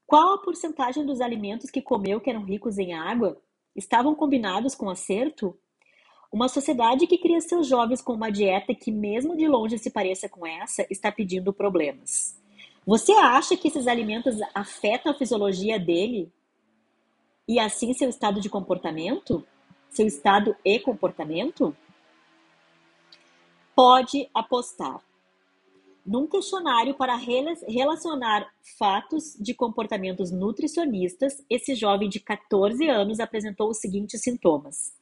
Qual 0.06 0.34
a 0.34 0.38
porcentagem 0.38 1.06
dos 1.06 1.20
alimentos 1.20 1.70
que 1.70 1.80
comeu 1.80 2.20
que 2.20 2.28
eram 2.28 2.44
ricos 2.44 2.78
em 2.78 2.92
água? 2.92 3.40
Estavam 3.74 4.14
combinados 4.14 4.74
com 4.74 4.90
acerto? 4.90 5.58
Uma 6.32 6.48
sociedade 6.48 7.06
que 7.06 7.18
cria 7.18 7.42
seus 7.42 7.66
jovens 7.66 8.00
com 8.00 8.14
uma 8.14 8.32
dieta 8.32 8.74
que, 8.74 8.90
mesmo 8.90 9.36
de 9.36 9.46
longe 9.46 9.76
se 9.76 9.90
pareça 9.90 10.30
com 10.30 10.46
essa, 10.46 10.86
está 10.88 11.12
pedindo 11.12 11.52
problemas. 11.52 12.40
Você 12.86 13.12
acha 13.12 13.54
que 13.54 13.68
esses 13.68 13.86
alimentos 13.86 14.36
afetam 14.54 15.12
a 15.12 15.14
fisiologia 15.14 15.78
dele 15.78 16.32
e 17.46 17.60
assim 17.60 17.92
seu 17.92 18.08
estado 18.08 18.40
de 18.40 18.48
comportamento? 18.48 19.46
Seu 19.90 20.06
estado 20.06 20.56
e 20.64 20.80
comportamento? 20.80 21.76
Pode 23.76 24.26
apostar. 24.32 25.02
Num 26.04 26.26
questionário 26.26 26.94
para 26.94 27.14
relacionar 27.14 28.50
fatos 28.78 29.36
de 29.38 29.52
comportamentos 29.52 30.32
nutricionistas, 30.32 31.44
esse 31.48 31.74
jovem 31.74 32.08
de 32.08 32.18
14 32.18 32.88
anos 32.88 33.20
apresentou 33.20 33.68
os 33.68 33.78
seguintes 33.78 34.22
sintomas. 34.22 34.94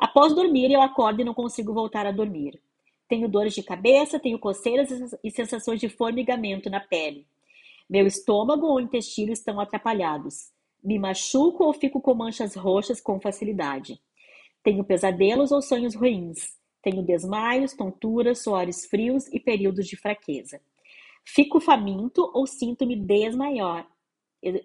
Após 0.00 0.34
dormir, 0.34 0.72
eu 0.72 0.80
acordo 0.80 1.20
e 1.20 1.24
não 1.24 1.34
consigo 1.34 1.74
voltar 1.74 2.06
a 2.06 2.10
dormir. 2.10 2.58
Tenho 3.06 3.28
dores 3.28 3.52
de 3.52 3.62
cabeça, 3.62 4.18
tenho 4.18 4.38
coceiras 4.38 4.88
e 5.22 5.30
sensações 5.30 5.78
de 5.78 5.90
formigamento 5.90 6.70
na 6.70 6.80
pele. 6.80 7.26
Meu 7.88 8.06
estômago 8.06 8.66
ou 8.66 8.80
intestino 8.80 9.30
estão 9.30 9.60
atrapalhados. 9.60 10.52
Me 10.82 10.98
machuco 10.98 11.64
ou 11.64 11.74
fico 11.74 12.00
com 12.00 12.14
manchas 12.14 12.54
roxas 12.54 12.98
com 12.98 13.20
facilidade. 13.20 14.00
Tenho 14.62 14.82
pesadelos 14.82 15.52
ou 15.52 15.60
sonhos 15.60 15.94
ruins. 15.94 16.56
Tenho 16.80 17.02
desmaios, 17.02 17.74
tonturas, 17.74 18.42
suores 18.42 18.86
frios 18.86 19.26
e 19.26 19.38
períodos 19.38 19.86
de 19.86 19.96
fraqueza. 19.96 20.62
Fico 21.22 21.60
faminto 21.60 22.30
ou 22.32 22.46
sinto-me 22.46 22.96
desmaiar, 22.96 23.86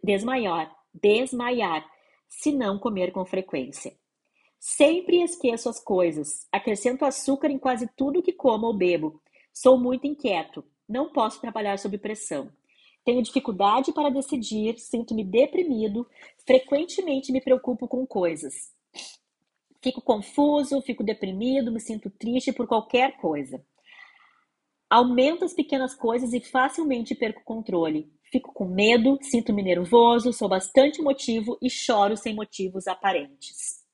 desmaiar, 0.02 0.74
desmaiar, 0.94 1.86
se 2.30 2.54
não 2.54 2.80
comer 2.80 3.12
com 3.12 3.26
frequência. 3.26 3.94
Sempre 4.60 5.22
esqueço 5.22 5.70
as 5.70 5.80
coisas. 5.80 6.48
Acrescento 6.52 7.06
açúcar 7.06 7.50
em 7.50 7.60
quase 7.60 7.90
tudo 7.96 8.24
que 8.24 8.34
como 8.34 8.68
ou 8.68 8.74
bebo. 8.74 9.22
Sou 9.54 9.80
muito 9.80 10.08
inquieto. 10.08 10.64
Não 10.88 11.12
posso 11.12 11.40
trabalhar 11.40 11.80
sob 11.80 11.98
pressão. 11.98 12.52
Tenho 13.06 13.22
dificuldade 13.22 13.94
para 13.94 14.10
decidir, 14.10 14.80
sinto-me 14.80 15.24
deprimido, 15.24 16.08
frequentemente 16.46 17.32
me 17.32 17.40
preocupo 17.40 17.88
com 17.88 18.06
coisas. 18.06 18.74
Fico 19.80 20.02
confuso, 20.02 20.82
fico 20.82 21.04
deprimido, 21.04 21.72
me 21.72 21.80
sinto 21.80 22.10
triste 22.10 22.52
por 22.52 22.66
qualquer 22.66 23.18
coisa. 23.18 23.64
Aumento 24.90 25.46
as 25.46 25.54
pequenas 25.54 25.94
coisas 25.94 26.34
e 26.34 26.40
facilmente 26.40 27.14
perco 27.14 27.42
o 27.42 27.44
controle. 27.44 28.12
Fico 28.32 28.52
com 28.52 28.66
medo, 28.66 29.20
sinto-me 29.22 29.62
nervoso, 29.62 30.34
sou 30.34 30.50
bastante 30.50 31.00
emotivo 31.00 31.58
e 31.62 31.70
choro 31.70 32.18
sem 32.18 32.34
motivos 32.34 32.88
aparentes. 32.88 33.85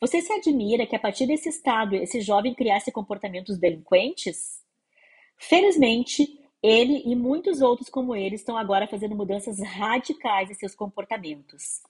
Você 0.00 0.22
se 0.22 0.32
admira 0.32 0.86
que 0.86 0.96
a 0.96 0.98
partir 0.98 1.26
desse 1.26 1.50
estado 1.50 1.94
esse 1.94 2.22
jovem 2.22 2.54
criasse 2.54 2.90
comportamentos 2.90 3.58
delinquentes? 3.58 4.64
Felizmente, 5.36 6.40
ele 6.62 7.02
e 7.04 7.14
muitos 7.14 7.60
outros 7.60 7.90
como 7.90 8.16
ele 8.16 8.34
estão 8.34 8.56
agora 8.56 8.88
fazendo 8.88 9.14
mudanças 9.14 9.60
radicais 9.60 10.50
em 10.50 10.54
seus 10.54 10.74
comportamentos. 10.74 11.82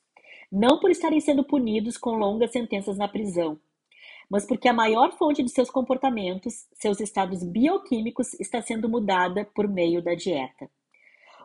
Não 0.50 0.80
por 0.80 0.90
estarem 0.90 1.20
sendo 1.20 1.44
punidos 1.44 1.96
com 1.96 2.16
longas 2.16 2.50
sentenças 2.50 2.98
na 2.98 3.06
prisão, 3.06 3.60
mas 4.28 4.44
porque 4.44 4.66
a 4.66 4.72
maior 4.72 5.12
fonte 5.12 5.40
de 5.40 5.50
seus 5.50 5.70
comportamentos, 5.70 6.66
seus 6.74 6.98
estados 6.98 7.44
bioquímicos, 7.44 8.34
está 8.40 8.60
sendo 8.60 8.88
mudada 8.88 9.44
por 9.54 9.68
meio 9.68 10.02
da 10.02 10.16
dieta. 10.16 10.68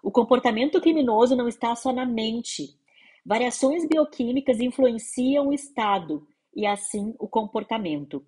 O 0.01 0.09
comportamento 0.09 0.81
criminoso 0.81 1.35
não 1.35 1.47
está 1.47 1.75
só 1.75 1.93
na 1.93 2.07
mente. 2.07 2.75
Variações 3.23 3.87
bioquímicas 3.87 4.59
influenciam 4.59 5.49
o 5.49 5.53
estado 5.53 6.27
e 6.55 6.65
assim 6.65 7.13
o 7.19 7.27
comportamento. 7.27 8.25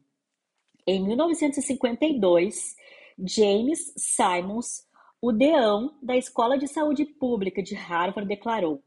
Em 0.86 1.04
1952, 1.04 2.76
James 3.20 3.94
Simons, 3.98 4.86
o 5.22 5.32
deão 5.32 5.98
da 6.02 6.16
Escola 6.16 6.58
de 6.58 6.68
Saúde 6.68 7.06
Pública 7.06 7.64
de 7.64 7.76
Harvard, 7.76 8.28
declarou: 8.28 8.84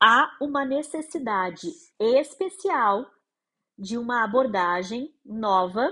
há 0.00 0.28
uma 0.40 0.64
necessidade 0.64 1.68
especial 1.98 3.06
de 3.78 3.98
uma 3.98 4.24
abordagem 4.24 5.12
nova 5.24 5.90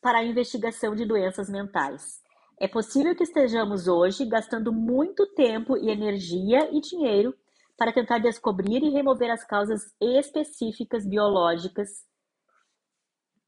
para 0.00 0.18
a 0.18 0.24
investigação 0.24 0.94
de 0.94 1.04
doenças 1.04 1.48
mentais. 1.48 2.22
É 2.58 2.68
possível 2.68 3.14
que 3.14 3.24
estejamos 3.24 3.86
hoje 3.86 4.24
gastando 4.24 4.72
muito 4.72 5.26
tempo 5.34 5.76
e 5.76 5.90
energia 5.90 6.70
e 6.72 6.80
dinheiro 6.80 7.34
para 7.76 7.92
tentar 7.92 8.18
descobrir 8.18 8.82
e 8.82 8.90
remover 8.90 9.30
as 9.30 9.44
causas 9.44 9.94
específicas 10.00 11.06
biológicas 11.06 11.88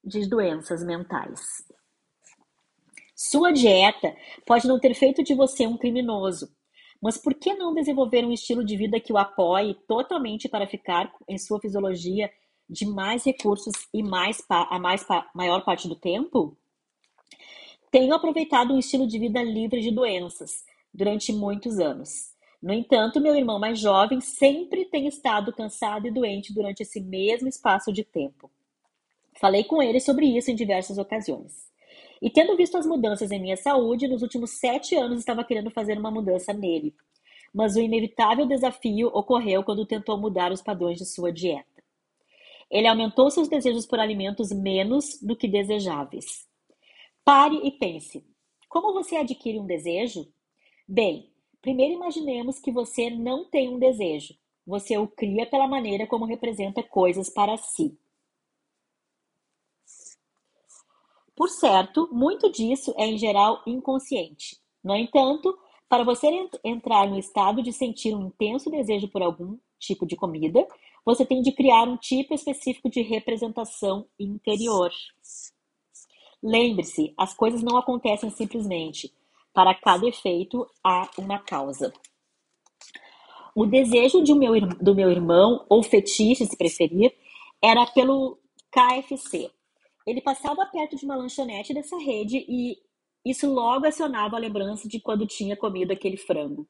de 0.04 0.28
doenças 0.28 0.84
mentais. 0.84 1.40
Sua 3.14 3.52
dieta 3.52 4.14
pode 4.46 4.68
não 4.68 4.78
ter 4.78 4.94
feito 4.94 5.22
de 5.24 5.34
você 5.34 5.66
um 5.66 5.76
criminoso, 5.76 6.48
mas 7.02 7.16
por 7.18 7.34
que 7.34 7.54
não 7.54 7.74
desenvolver 7.74 8.24
um 8.24 8.32
estilo 8.32 8.64
de 8.64 8.76
vida 8.76 9.00
que 9.00 9.12
o 9.12 9.18
apoie 9.18 9.74
totalmente 9.86 10.48
para 10.48 10.66
ficar 10.66 11.12
em 11.28 11.38
sua 11.38 11.60
fisiologia 11.60 12.30
de 12.68 12.86
mais 12.86 13.24
recursos 13.24 13.74
e 13.94 14.02
mais 14.02 14.42
a 14.48 14.78
mais 14.78 15.06
maior 15.34 15.64
parte 15.64 15.88
do 15.88 15.96
tempo? 15.96 16.56
Tenho 17.90 18.14
aproveitado 18.14 18.74
um 18.74 18.78
estilo 18.78 19.06
de 19.06 19.18
vida 19.18 19.42
livre 19.42 19.80
de 19.80 19.90
doenças 19.90 20.64
durante 20.92 21.32
muitos 21.32 21.78
anos. 21.78 22.37
No 22.60 22.72
entanto, 22.72 23.20
meu 23.20 23.36
irmão 23.36 23.58
mais 23.58 23.78
jovem 23.78 24.20
sempre 24.20 24.84
tem 24.84 25.06
estado 25.06 25.52
cansado 25.52 26.08
e 26.08 26.10
doente 26.10 26.52
durante 26.52 26.82
esse 26.82 27.00
mesmo 27.00 27.48
espaço 27.48 27.92
de 27.92 28.02
tempo. 28.02 28.50
Falei 29.40 29.62
com 29.62 29.80
ele 29.80 30.00
sobre 30.00 30.26
isso 30.26 30.50
em 30.50 30.56
diversas 30.56 30.98
ocasiões. 30.98 31.68
E 32.20 32.28
tendo 32.28 32.56
visto 32.56 32.76
as 32.76 32.84
mudanças 32.84 33.30
em 33.30 33.40
minha 33.40 33.56
saúde, 33.56 34.08
nos 34.08 34.22
últimos 34.22 34.58
sete 34.58 34.96
anos 34.96 35.20
estava 35.20 35.44
querendo 35.44 35.70
fazer 35.70 35.96
uma 35.96 36.10
mudança 36.10 36.52
nele. 36.52 36.94
Mas 37.54 37.76
o 37.76 37.80
inevitável 37.80 38.44
desafio 38.44 39.08
ocorreu 39.14 39.62
quando 39.62 39.86
tentou 39.86 40.18
mudar 40.18 40.50
os 40.50 40.60
padrões 40.60 40.98
de 40.98 41.06
sua 41.06 41.32
dieta. 41.32 41.66
Ele 42.68 42.88
aumentou 42.88 43.30
seus 43.30 43.48
desejos 43.48 43.86
por 43.86 44.00
alimentos 44.00 44.50
menos 44.50 45.18
do 45.22 45.36
que 45.36 45.48
desejáveis. 45.48 46.46
Pare 47.24 47.60
e 47.62 47.70
pense: 47.70 48.26
como 48.68 48.92
você 48.92 49.16
adquire 49.16 49.58
um 49.58 49.66
desejo? 49.66 50.28
Bem, 50.86 51.30
Primeiro 51.68 51.96
imaginemos 51.96 52.58
que 52.58 52.72
você 52.72 53.10
não 53.10 53.44
tem 53.44 53.68
um 53.68 53.78
desejo. 53.78 54.34
Você 54.66 54.96
o 54.96 55.06
cria 55.06 55.44
pela 55.44 55.68
maneira 55.68 56.06
como 56.06 56.24
representa 56.24 56.82
coisas 56.82 57.28
para 57.28 57.58
si. 57.58 57.94
Por 61.36 61.50
certo, 61.50 62.08
muito 62.10 62.50
disso 62.50 62.94
é 62.96 63.04
em 63.04 63.18
geral 63.18 63.62
inconsciente. 63.66 64.56
No 64.82 64.96
entanto, 64.96 65.58
para 65.90 66.04
você 66.04 66.48
entrar 66.64 67.06
no 67.06 67.18
estado 67.18 67.62
de 67.62 67.70
sentir 67.70 68.14
um 68.14 68.28
intenso 68.28 68.70
desejo 68.70 69.06
por 69.08 69.20
algum 69.22 69.58
tipo 69.78 70.06
de 70.06 70.16
comida, 70.16 70.66
você 71.04 71.22
tem 71.26 71.42
de 71.42 71.52
criar 71.52 71.82
um 71.82 71.98
tipo 71.98 72.32
específico 72.32 72.88
de 72.88 73.02
representação 73.02 74.06
interior. 74.18 74.90
Lembre-se, 76.42 77.12
as 77.14 77.34
coisas 77.34 77.62
não 77.62 77.76
acontecem 77.76 78.30
simplesmente. 78.30 79.12
Para 79.58 79.74
cada 79.74 80.06
efeito, 80.06 80.70
há 80.84 81.10
uma 81.18 81.40
causa. 81.40 81.92
O 83.56 83.66
desejo 83.66 84.22
de 84.22 84.32
meu, 84.32 84.52
do 84.60 84.94
meu 84.94 85.10
irmão, 85.10 85.66
ou 85.68 85.82
fetiche, 85.82 86.46
se 86.46 86.56
preferir, 86.56 87.12
era 87.60 87.84
pelo 87.86 88.38
KFC. 88.70 89.50
Ele 90.06 90.20
passava 90.20 90.64
perto 90.66 90.94
de 90.94 91.04
uma 91.04 91.16
lanchonete 91.16 91.74
dessa 91.74 91.98
rede 91.98 92.46
e 92.48 92.78
isso 93.26 93.52
logo 93.52 93.84
acionava 93.84 94.36
a 94.36 94.38
lembrança 94.38 94.88
de 94.88 95.00
quando 95.00 95.26
tinha 95.26 95.56
comido 95.56 95.90
aquele 95.90 96.16
frango. 96.16 96.64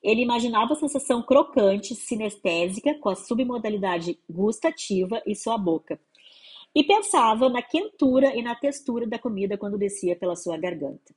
Ele 0.00 0.22
imaginava 0.22 0.74
a 0.74 0.76
sensação 0.76 1.20
crocante, 1.20 1.92
sinestésica, 1.96 2.94
com 3.00 3.08
a 3.08 3.16
submodalidade 3.16 4.16
gustativa 4.30 5.20
em 5.26 5.34
sua 5.34 5.58
boca. 5.58 5.98
E 6.72 6.84
pensava 6.84 7.48
na 7.48 7.62
quentura 7.62 8.32
e 8.36 8.42
na 8.42 8.54
textura 8.54 9.08
da 9.08 9.18
comida 9.18 9.58
quando 9.58 9.76
descia 9.76 10.14
pela 10.14 10.36
sua 10.36 10.56
garganta. 10.56 11.12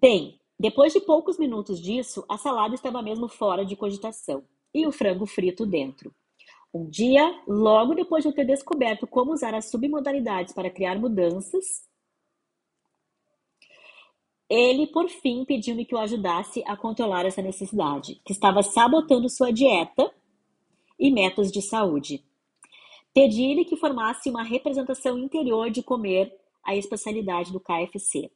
Bem, 0.00 0.38
depois 0.56 0.92
de 0.92 1.00
poucos 1.00 1.36
minutos 1.36 1.80
disso, 1.80 2.24
a 2.28 2.38
salada 2.38 2.72
estava 2.72 3.02
mesmo 3.02 3.26
fora 3.26 3.66
de 3.66 3.74
cogitação 3.74 4.44
e 4.72 4.86
o 4.86 4.92
frango 4.92 5.26
frito 5.26 5.66
dentro. 5.66 6.14
Um 6.72 6.88
dia, 6.88 7.42
logo 7.48 7.96
depois 7.96 8.22
de 8.22 8.30
eu 8.30 8.32
ter 8.32 8.44
descoberto 8.44 9.08
como 9.08 9.32
usar 9.32 9.56
as 9.56 9.68
submodalidades 9.68 10.54
para 10.54 10.70
criar 10.70 10.96
mudanças, 11.00 11.82
ele, 14.48 14.86
por 14.86 15.08
fim, 15.08 15.44
pediu-me 15.44 15.84
que 15.84 15.96
o 15.96 15.98
ajudasse 15.98 16.62
a 16.64 16.76
controlar 16.76 17.26
essa 17.26 17.42
necessidade, 17.42 18.20
que 18.24 18.32
estava 18.32 18.62
sabotando 18.62 19.28
sua 19.28 19.52
dieta 19.52 20.14
e 20.96 21.10
metas 21.10 21.50
de 21.50 21.60
saúde. 21.60 22.24
Pedi-lhe 23.12 23.64
que 23.64 23.76
formasse 23.76 24.30
uma 24.30 24.44
representação 24.44 25.18
interior 25.18 25.70
de 25.70 25.82
comer 25.82 26.32
a 26.64 26.76
especialidade 26.76 27.52
do 27.52 27.58
KFC. 27.58 28.30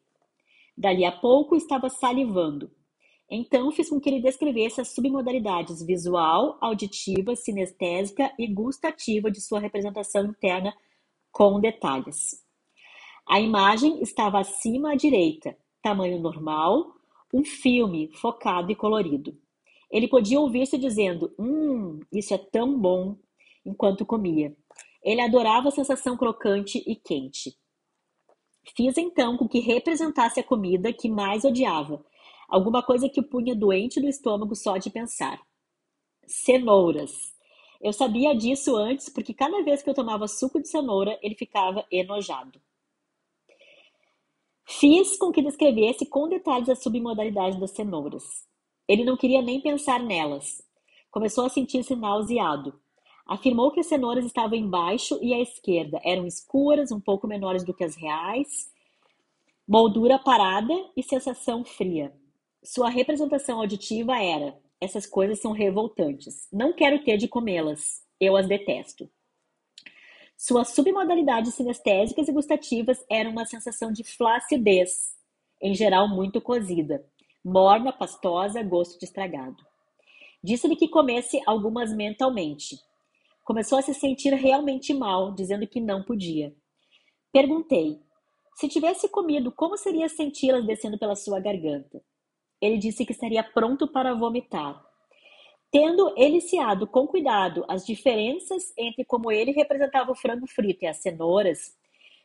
Dali 0.77 1.05
a 1.05 1.13
pouco 1.13 1.55
estava 1.55 1.89
salivando. 1.89 2.71
Então 3.31 3.71
fiz 3.73 3.89
com 3.89 3.99
que 3.99 4.11
ele 4.11 4.21
descrevesse 4.21 4.81
as 4.81 4.89
submodalidades 4.89 5.83
visual, 5.83 6.59
auditiva, 6.61 7.35
sinestésica 7.35 8.33
e 8.39 8.47
gustativa 8.47 9.31
de 9.31 9.41
sua 9.41 9.59
representação 9.59 10.27
interna 10.27 10.75
com 11.31 11.59
detalhes. 11.61 12.43
A 13.27 13.41
imagem 13.41 14.03
estava 14.03 14.41
acima 14.41 14.93
à 14.93 14.95
direita, 14.95 15.57
tamanho 15.81 16.21
normal, 16.21 16.93
um 17.33 17.45
filme 17.45 18.11
focado 18.15 18.71
e 18.71 18.77
colorido. 18.77 19.35
Ele 19.91 20.09
podia 20.09 20.41
ouvir-se 20.41 20.77
dizendo: 20.77 21.35
Hum, 21.39 22.01
isso 22.13 22.35
é 22.35 22.39
tão 22.39 22.79
bom, 22.79 23.17
enquanto 23.65 24.05
comia. 24.05 24.55
Ele 25.03 25.21
adorava 25.21 25.69
a 25.69 25.73
sensação 25.73 26.17
crocante 26.17 26.83
e 26.87 26.95
quente. 26.95 27.57
Fiz 28.77 28.97
então 28.97 29.37
com 29.37 29.49
que 29.49 29.61
representasse 29.61 30.41
a 30.41 30.45
comida 30.45 30.93
que 30.93 31.09
mais 31.09 31.45
odiava, 31.45 32.05
alguma 32.49 32.83
coisa 32.83 33.09
que 33.09 33.21
o 33.21 33.25
punha 33.25 33.55
doente 33.55 34.01
do 34.01 34.09
estômago 34.09 34.55
só 34.55 34.79
de 34.79 34.91
pensar. 34.91 35.41
Cenouras. 36.27 37.33
Eu 37.81 37.93
sabia 37.93 38.35
disso 38.35 38.77
antes 38.77 39.09
porque 39.09 39.35
cada 39.35 39.63
vez 39.63 39.83
que 39.83 39.91
eu 39.91 39.95
tomava 39.95 40.29
suco 40.29 40.61
de 40.61 40.69
cenoura, 40.69 41.19
ele 41.21 41.35
ficava 41.35 41.85
enojado. 41.91 42.61
Fiz 44.65 45.17
com 45.19 45.33
que 45.33 45.43
descrevesse 45.43 46.07
com 46.07 46.29
detalhes 46.29 46.69
a 46.69 46.77
submodalidade 46.77 47.59
das 47.59 47.73
cenouras. 47.73 48.47
Ele 48.87 49.05
não 49.05 49.17
queria 49.17 49.43
nem 49.43 49.61
pensar 49.61 50.01
nelas. 50.01 50.63
Começou 51.11 51.45
a 51.45 51.49
sentir-se 51.49 51.95
nauseado. 51.95 52.81
Afirmou 53.33 53.71
que 53.71 53.81
as 53.81 53.87
cenouras 53.87 54.27
estavam 54.27 54.59
embaixo 54.59 55.19
e 55.23 55.33
à 55.33 55.41
esquerda. 55.41 55.99
Eram 56.05 56.27
escuras, 56.27 56.93
um 56.93 57.01
pouco 57.01 57.27
menores 57.27 57.65
do 57.65 57.73
que 57.73 57.83
as 57.83 57.97
reais, 57.97 58.71
moldura 59.67 60.19
parada 60.19 60.75
e 60.95 61.03
sensação 61.03 61.65
fria. 61.65 62.13
Sua 62.63 62.91
representação 62.91 63.59
auditiva 63.59 64.23
era: 64.23 64.55
essas 64.79 65.07
coisas 65.07 65.41
são 65.41 65.53
revoltantes. 65.53 66.47
Não 66.53 66.75
quero 66.75 67.03
ter 67.05 67.17
de 67.17 67.27
comê-las. 67.27 68.03
Eu 68.21 68.37
as 68.37 68.47
detesto. 68.47 69.09
Suas 70.37 70.75
submodalidades 70.75 71.55
sinestésicas 71.55 72.29
e 72.29 72.33
gustativas 72.33 73.03
eram 73.11 73.31
uma 73.31 73.47
sensação 73.47 73.91
de 73.91 74.05
flacidez, 74.05 75.17
em 75.59 75.75
geral 75.75 76.07
muito 76.07 76.39
cozida, 76.39 77.03
morna, 77.43 77.95
pastosa, 77.95 78.63
gosto 78.63 78.99
de 78.99 79.07
estragado. 79.07 79.65
Disse-lhe 80.45 80.77
que 80.77 80.87
comesse 80.87 81.41
algumas 81.47 81.97
mentalmente. 81.97 82.77
Começou 83.45 83.79
a 83.79 83.83
se 83.83 83.93
sentir 83.93 84.33
realmente 84.35 84.95
mal, 84.95 85.33
dizendo 85.33 85.67
que 85.67 85.81
não 85.81 86.03
podia. 86.03 86.55
Perguntei: 87.33 88.01
se 88.55 88.69
tivesse 88.69 89.09
comido, 89.09 89.51
como 89.51 89.77
seria 89.77 90.09
senti-las 90.09 90.65
descendo 90.65 90.99
pela 90.99 91.17
sua 91.17 91.41
garganta? 91.41 92.03
Ele 92.61 92.79
disse 92.79 93.05
que 93.05 93.13
estaria 93.13 93.43
pronto 93.43 93.89
para 93.89 94.15
vomitar. 94.15 94.81
Tendo 95.71 96.15
eliciado 96.19 96.87
com 96.87 97.07
cuidado 97.07 97.65
as 97.67 97.85
diferenças 97.85 98.73
entre 98.77 99.05
como 99.05 99.33
ele 99.33 99.53
representava 99.53 100.13
o 100.13 100.15
frango 100.15 100.47
frito 100.47 100.85
e 100.85 100.87
as 100.87 100.99
cenouras, 100.99 101.75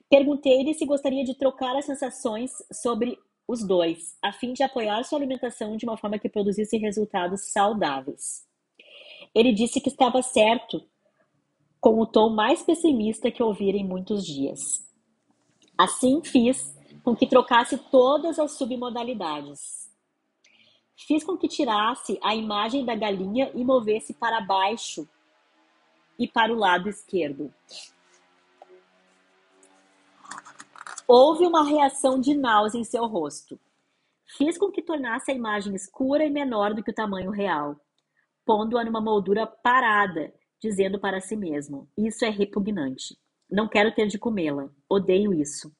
perguntei-lhe 0.10 0.74
se 0.74 0.86
gostaria 0.86 1.24
de 1.24 1.34
trocar 1.34 1.76
as 1.76 1.86
sensações 1.86 2.52
sobre 2.72 3.18
os 3.48 3.66
dois, 3.66 4.18
a 4.22 4.34
fim 4.34 4.52
de 4.52 4.62
apoiar 4.62 5.02
sua 5.04 5.18
alimentação 5.18 5.78
de 5.78 5.86
uma 5.86 5.98
forma 5.98 6.20
que 6.20 6.28
produzisse 6.28 6.78
resultados 6.78 7.52
saudáveis. 7.52 8.46
Ele 9.34 9.54
disse 9.54 9.80
que 9.80 9.90
estava 9.90 10.22
certo, 10.22 10.86
com 11.80 12.00
o 12.00 12.06
tom 12.06 12.30
mais 12.30 12.64
pessimista 12.64 13.32
que 13.32 13.44
ouvira 13.44 13.78
em 13.78 13.88
muitos 13.88 14.26
dias. 14.26 14.86
Assim 15.78 16.22
fiz 16.24 16.76
com 17.04 17.16
que 17.16 17.28
trocasse 17.28 17.78
todas 17.92 18.40
as 18.40 18.52
submodalidades. 18.58 19.88
Fiz 20.96 21.24
com 21.24 21.38
que 21.38 21.48
tirasse 21.48 22.20
a 22.24 22.36
imagem 22.36 22.84
da 22.84 22.96
galinha 22.96 23.52
e 23.54 23.64
movesse 23.64 24.14
para 24.14 24.42
baixo 24.42 25.08
e 26.18 26.28
para 26.28 26.52
o 26.52 26.58
lado 26.58 26.90
esquerdo. 26.90 27.54
Houve 31.08 31.46
uma 31.46 31.64
reação 31.64 32.20
de 32.20 32.36
náusea 32.36 32.82
em 32.82 32.84
seu 32.84 33.06
rosto. 33.06 33.58
Fiz 34.36 34.58
com 34.58 34.70
que 34.72 34.82
tornasse 34.82 35.32
a 35.32 35.34
imagem 35.34 35.74
escura 35.74 36.26
e 36.26 36.30
menor 36.30 36.74
do 36.74 36.84
que 36.84 36.92
o 36.92 36.96
tamanho 36.96 37.32
real, 37.32 37.80
pondo-a 38.46 38.84
numa 38.84 39.00
moldura 39.00 39.48
parada, 39.48 40.34
dizendo 40.62 41.00
para 41.00 41.20
si 41.20 41.36
mesmo: 41.36 41.88
Isso 41.98 42.26
é 42.26 42.30
repugnante. 42.30 43.18
Não 43.50 43.68
quero 43.68 43.94
ter 43.94 44.08
de 44.08 44.18
comê-la. 44.18 44.70
Odeio 44.90 45.34
isso. 45.34 45.72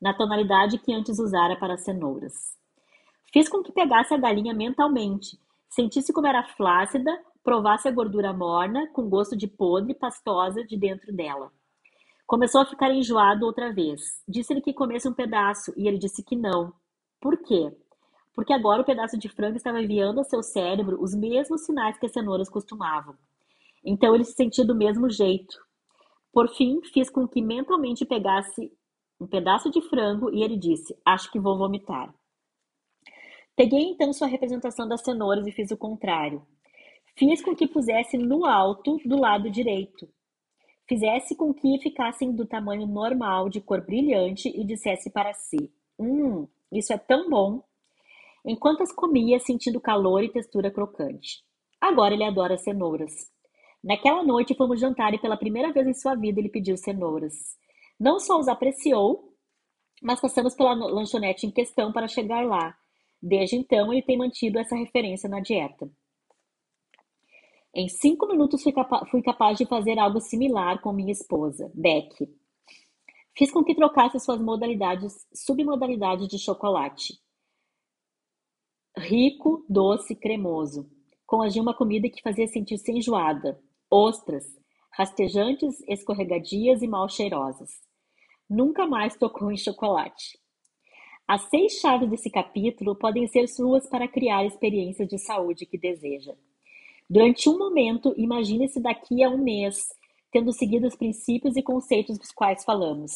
Na 0.00 0.12
tonalidade 0.12 0.78
que 0.78 0.92
antes 0.92 1.18
usara 1.18 1.56
para 1.56 1.76
cenouras. 1.76 2.56
Fiz 3.32 3.48
com 3.48 3.62
que 3.62 3.72
pegasse 3.72 4.12
a 4.12 4.18
galinha 4.18 4.52
mentalmente, 4.52 5.38
sentisse 5.70 6.12
como 6.12 6.26
era 6.26 6.42
flácida, 6.42 7.10
provasse 7.42 7.88
a 7.88 7.90
gordura 7.90 8.32
morna, 8.32 8.88
com 8.92 9.08
gosto 9.08 9.36
de 9.36 9.46
podre, 9.46 9.94
pastosa 9.94 10.64
de 10.64 10.76
dentro 10.76 11.12
dela. 11.14 11.50
Começou 12.26 12.60
a 12.60 12.66
ficar 12.66 12.90
enjoado 12.90 13.46
outra 13.46 13.72
vez. 13.72 14.22
Disse-lhe 14.28 14.60
que 14.60 14.72
comesse 14.72 15.08
um 15.08 15.14
pedaço 15.14 15.72
e 15.76 15.86
ele 15.86 15.98
disse 15.98 16.22
que 16.22 16.36
não. 16.36 16.72
Por 17.20 17.36
quê? 17.38 17.72
Porque 18.34 18.52
agora 18.52 18.82
o 18.82 18.84
pedaço 18.84 19.18
de 19.18 19.28
frango 19.28 19.56
estava 19.56 19.80
enviando 19.80 20.18
ao 20.18 20.24
seu 20.24 20.42
cérebro 20.42 21.00
os 21.00 21.14
mesmos 21.14 21.64
sinais 21.64 21.98
que 21.98 22.06
as 22.06 22.12
cenouras 22.12 22.48
costumavam. 22.48 23.16
Então 23.84 24.14
ele 24.14 24.24
se 24.24 24.34
sentia 24.34 24.64
do 24.64 24.74
mesmo 24.74 25.10
jeito. 25.10 25.56
Por 26.32 26.48
fim, 26.54 26.80
fiz 26.92 27.10
com 27.10 27.26
que 27.26 27.42
mentalmente 27.42 28.06
pegasse 28.06 28.72
um 29.20 29.26
pedaço 29.26 29.70
de 29.70 29.80
frango 29.82 30.30
e 30.32 30.42
ele 30.42 30.56
disse: 30.56 30.96
Acho 31.04 31.30
que 31.30 31.40
vou 31.40 31.58
vomitar. 31.58 32.14
Peguei 33.54 33.82
então 33.82 34.12
sua 34.12 34.26
representação 34.26 34.88
das 34.88 35.02
cenouras 35.02 35.46
e 35.46 35.52
fiz 35.52 35.70
o 35.70 35.76
contrário. 35.76 36.46
Fiz 37.14 37.42
com 37.42 37.54
que 37.54 37.66
pusesse 37.66 38.16
no 38.16 38.46
alto 38.46 38.98
do 39.04 39.20
lado 39.20 39.50
direito. 39.50 40.08
Fizesse 40.88 41.36
com 41.36 41.52
que 41.52 41.78
ficassem 41.78 42.34
do 42.34 42.46
tamanho 42.46 42.86
normal, 42.86 43.48
de 43.48 43.60
cor 43.60 43.80
brilhante, 43.84 44.48
e 44.48 44.64
dissesse 44.64 45.10
para 45.10 45.32
si: 45.34 45.72
Hum, 45.98 46.48
isso 46.70 46.92
é 46.92 46.98
tão 46.98 47.28
bom! 47.28 47.62
Enquanto 48.44 48.82
as 48.82 48.92
comia, 48.92 49.38
sentindo 49.38 49.80
calor 49.80 50.24
e 50.24 50.32
textura 50.32 50.70
crocante. 50.70 51.44
Agora 51.80 52.14
ele 52.14 52.24
adora 52.24 52.56
cenouras. 52.56 53.30
Naquela 53.82 54.22
noite 54.22 54.54
fomos 54.54 54.80
jantar 54.80 55.14
e 55.14 55.18
pela 55.18 55.36
primeira 55.36 55.72
vez 55.72 55.86
em 55.86 55.94
sua 55.94 56.14
vida 56.14 56.40
ele 56.40 56.48
pediu 56.48 56.76
cenouras. 56.76 57.56
Não 57.98 58.18
só 58.18 58.38
os 58.38 58.48
apreciou, 58.48 59.34
mas 60.02 60.20
passamos 60.20 60.54
pela 60.54 60.74
lanchonete 60.74 61.46
em 61.46 61.50
questão 61.50 61.92
para 61.92 62.08
chegar 62.08 62.44
lá, 62.44 62.76
Desde 63.22 63.54
então, 63.54 63.92
ele 63.92 64.02
tem 64.02 64.18
mantido 64.18 64.58
essa 64.58 64.74
referência 64.74 65.28
na 65.28 65.38
dieta. 65.38 65.88
Em 67.72 67.88
cinco 67.88 68.26
minutos 68.26 68.62
fui, 68.62 68.72
capa 68.72 69.06
fui 69.06 69.22
capaz 69.22 69.56
de 69.56 69.64
fazer 69.64 69.98
algo 69.98 70.20
similar 70.20 70.82
com 70.82 70.92
minha 70.92 71.12
esposa, 71.12 71.70
Beck. 71.72 72.28
Fiz 73.38 73.50
com 73.50 73.62
que 73.62 73.76
trocasse 73.76 74.18
suas 74.18 74.40
modalidades, 74.42 75.26
submodalidades 75.32 76.26
de 76.26 76.36
chocolate. 76.36 77.18
Rico, 78.98 79.64
doce, 79.68 80.16
cremoso, 80.16 80.90
com 81.24 81.40
as 81.40 81.54
de 81.54 81.60
uma 81.60 81.74
comida 81.74 82.10
que 82.10 82.20
fazia 82.20 82.46
sentir-se 82.48 82.90
enjoada, 82.92 83.58
ostras, 83.92 84.46
rastejantes, 84.90 85.82
escorregadias 85.86 86.80
e 86.80 86.88
mal 86.88 87.06
cheirosas. 87.10 87.70
Nunca 88.48 88.86
mais 88.86 89.14
tocou 89.16 89.52
em 89.52 89.56
chocolate. 89.58 90.38
As 91.28 91.42
seis 91.50 91.74
chaves 91.74 92.08
desse 92.08 92.30
capítulo 92.30 92.96
podem 92.96 93.26
ser 93.26 93.46
suas 93.48 93.86
para 93.86 94.08
criar 94.08 94.38
a 94.38 94.46
experiência 94.46 95.06
de 95.06 95.18
saúde 95.18 95.66
que 95.66 95.76
deseja. 95.76 96.34
Durante 97.08 97.50
um 97.50 97.58
momento, 97.58 98.14
imagine-se 98.16 98.80
daqui 98.80 99.22
a 99.22 99.28
um 99.28 99.36
mês, 99.36 99.76
tendo 100.30 100.52
seguido 100.52 100.86
os 100.86 100.96
princípios 100.96 101.54
e 101.56 101.62
conceitos 101.62 102.18
dos 102.18 102.32
quais 102.32 102.64
falamos. 102.64 103.12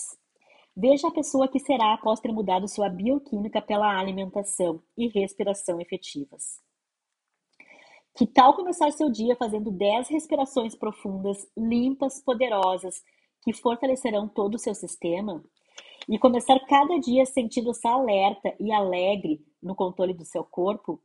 Veja 0.77 1.09
a 1.09 1.11
pessoa 1.11 1.49
que 1.49 1.59
será 1.59 1.95
após 1.95 2.21
ter 2.21 2.31
mudado 2.31 2.69
sua 2.69 2.91
bioquímica 2.91 3.63
pela 3.63 3.99
alimentação 3.99 4.83
e 4.97 5.09
respiração 5.09 5.81
efetivas. 5.81 6.66
Que 8.17 8.27
tal 8.27 8.55
começar 8.55 8.91
seu 8.93 9.11
dia 9.11 9.37
fazendo 9.37 9.71
10 9.71 10.09
respirações 10.09 10.75
profundas, 10.75 11.47
limpas, 11.55 12.19
poderosas, 12.25 13.03
que 13.43 13.53
fortalecerão 13.53 14.27
todo 14.27 14.55
o 14.55 14.59
seu 14.59 14.75
sistema? 14.75 15.45
E 16.09 16.19
começar 16.19 16.59
cada 16.61 16.99
dia 16.99 17.27
sentindo-se 17.27 17.87
alerta 17.87 18.55
e 18.59 18.73
alegre 18.73 19.45
no 19.63 19.75
controle 19.75 20.15
do 20.15 20.25
seu 20.25 20.43
corpo? 20.43 20.99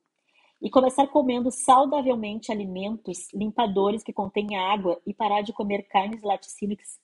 E 0.61 0.69
começar 0.69 1.05
comendo 1.07 1.51
saudavelmente 1.51 2.49
alimentos 2.49 3.27
limpadores 3.33 4.03
que 4.03 4.13
contêm 4.13 4.55
água 4.55 4.97
e 5.05 5.13
parar 5.13 5.41
de 5.41 5.51
comer 5.51 5.89
carnes 5.89 6.23
laticínios, 6.23 6.97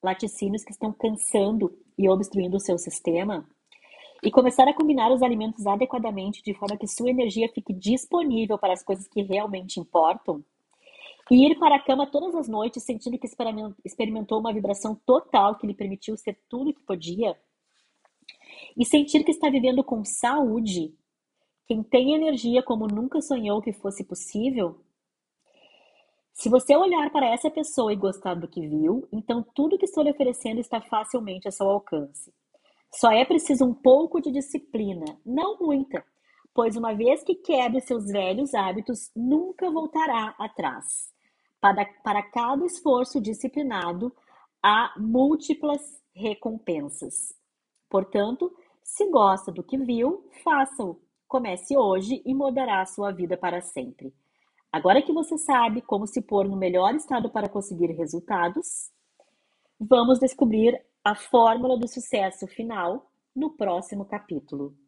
laticínios 0.00 0.62
que 0.62 0.70
estão 0.70 0.92
cansando 0.92 1.76
e 1.98 2.08
obstruindo 2.08 2.56
o 2.56 2.60
seu 2.60 2.78
sistema? 2.78 3.44
E 4.24 4.30
começar 4.30 4.66
a 4.66 4.72
combinar 4.72 5.12
os 5.12 5.22
alimentos 5.22 5.66
adequadamente 5.66 6.42
de 6.42 6.54
forma 6.54 6.78
que 6.78 6.86
sua 6.86 7.10
energia 7.10 7.46
fique 7.50 7.74
disponível 7.74 8.58
para 8.58 8.72
as 8.72 8.82
coisas 8.82 9.06
que 9.06 9.22
realmente 9.22 9.78
importam. 9.78 10.42
E 11.30 11.46
ir 11.46 11.58
para 11.58 11.76
a 11.76 11.82
cama 11.82 12.06
todas 12.06 12.34
as 12.34 12.48
noites 12.48 12.82
sentindo 12.82 13.18
que 13.18 13.28
experimentou 13.84 14.40
uma 14.40 14.52
vibração 14.52 14.94
total 15.06 15.56
que 15.56 15.66
lhe 15.66 15.74
permitiu 15.74 16.16
ser 16.16 16.38
tudo 16.48 16.70
o 16.70 16.74
que 16.74 16.82
podia. 16.82 17.38
E 18.76 18.84
sentir 18.84 19.24
que 19.24 19.30
está 19.30 19.50
vivendo 19.50 19.84
com 19.84 20.04
saúde. 20.04 20.94
Quem 21.66 21.82
tem 21.82 22.14
energia 22.14 22.62
como 22.62 22.86
nunca 22.86 23.20
sonhou 23.20 23.60
que 23.60 23.72
fosse 23.72 24.04
possível. 24.04 24.80
Se 26.32 26.48
você 26.48 26.74
olhar 26.76 27.10
para 27.10 27.26
essa 27.26 27.50
pessoa 27.50 27.92
e 27.92 27.96
gostar 27.96 28.34
do 28.34 28.48
que 28.48 28.66
viu, 28.66 29.06
então 29.12 29.44
tudo 29.54 29.78
que 29.78 29.84
estou 29.84 30.02
lhe 30.02 30.10
oferecendo 30.10 30.60
está 30.60 30.80
facilmente 30.80 31.46
a 31.46 31.50
seu 31.50 31.68
alcance. 31.68 32.32
Só 32.94 33.10
é 33.10 33.24
preciso 33.24 33.64
um 33.64 33.74
pouco 33.74 34.20
de 34.20 34.30
disciplina, 34.30 35.04
não 35.26 35.58
muita, 35.58 36.04
pois 36.54 36.76
uma 36.76 36.94
vez 36.94 37.24
que 37.24 37.34
quebre 37.34 37.80
seus 37.80 38.06
velhos 38.06 38.54
hábitos, 38.54 39.10
nunca 39.16 39.68
voltará 39.68 40.34
atrás. 40.38 41.12
Para, 41.60 41.84
para 42.04 42.22
cada 42.22 42.64
esforço 42.64 43.20
disciplinado, 43.20 44.14
há 44.62 44.94
múltiplas 44.96 45.80
recompensas. 46.14 47.34
Portanto, 47.90 48.54
se 48.84 49.10
gosta 49.10 49.50
do 49.50 49.64
que 49.64 49.76
viu, 49.76 50.28
faça-o. 50.44 51.00
Comece 51.26 51.76
hoje 51.76 52.22
e 52.24 52.32
mudará 52.32 52.86
sua 52.86 53.10
vida 53.10 53.36
para 53.36 53.60
sempre. 53.60 54.14
Agora 54.70 55.02
que 55.02 55.12
você 55.12 55.36
sabe 55.36 55.82
como 55.82 56.06
se 56.06 56.22
pôr 56.22 56.46
no 56.48 56.56
melhor 56.56 56.94
estado 56.94 57.28
para 57.28 57.48
conseguir 57.48 57.92
resultados, 57.92 58.92
vamos 59.80 60.20
descobrir 60.20 60.80
a 61.04 61.14
fórmula 61.14 61.76
do 61.76 61.86
sucesso 61.86 62.46
final 62.46 63.10
no 63.36 63.50
próximo 63.50 64.06
capítulo. 64.06 64.74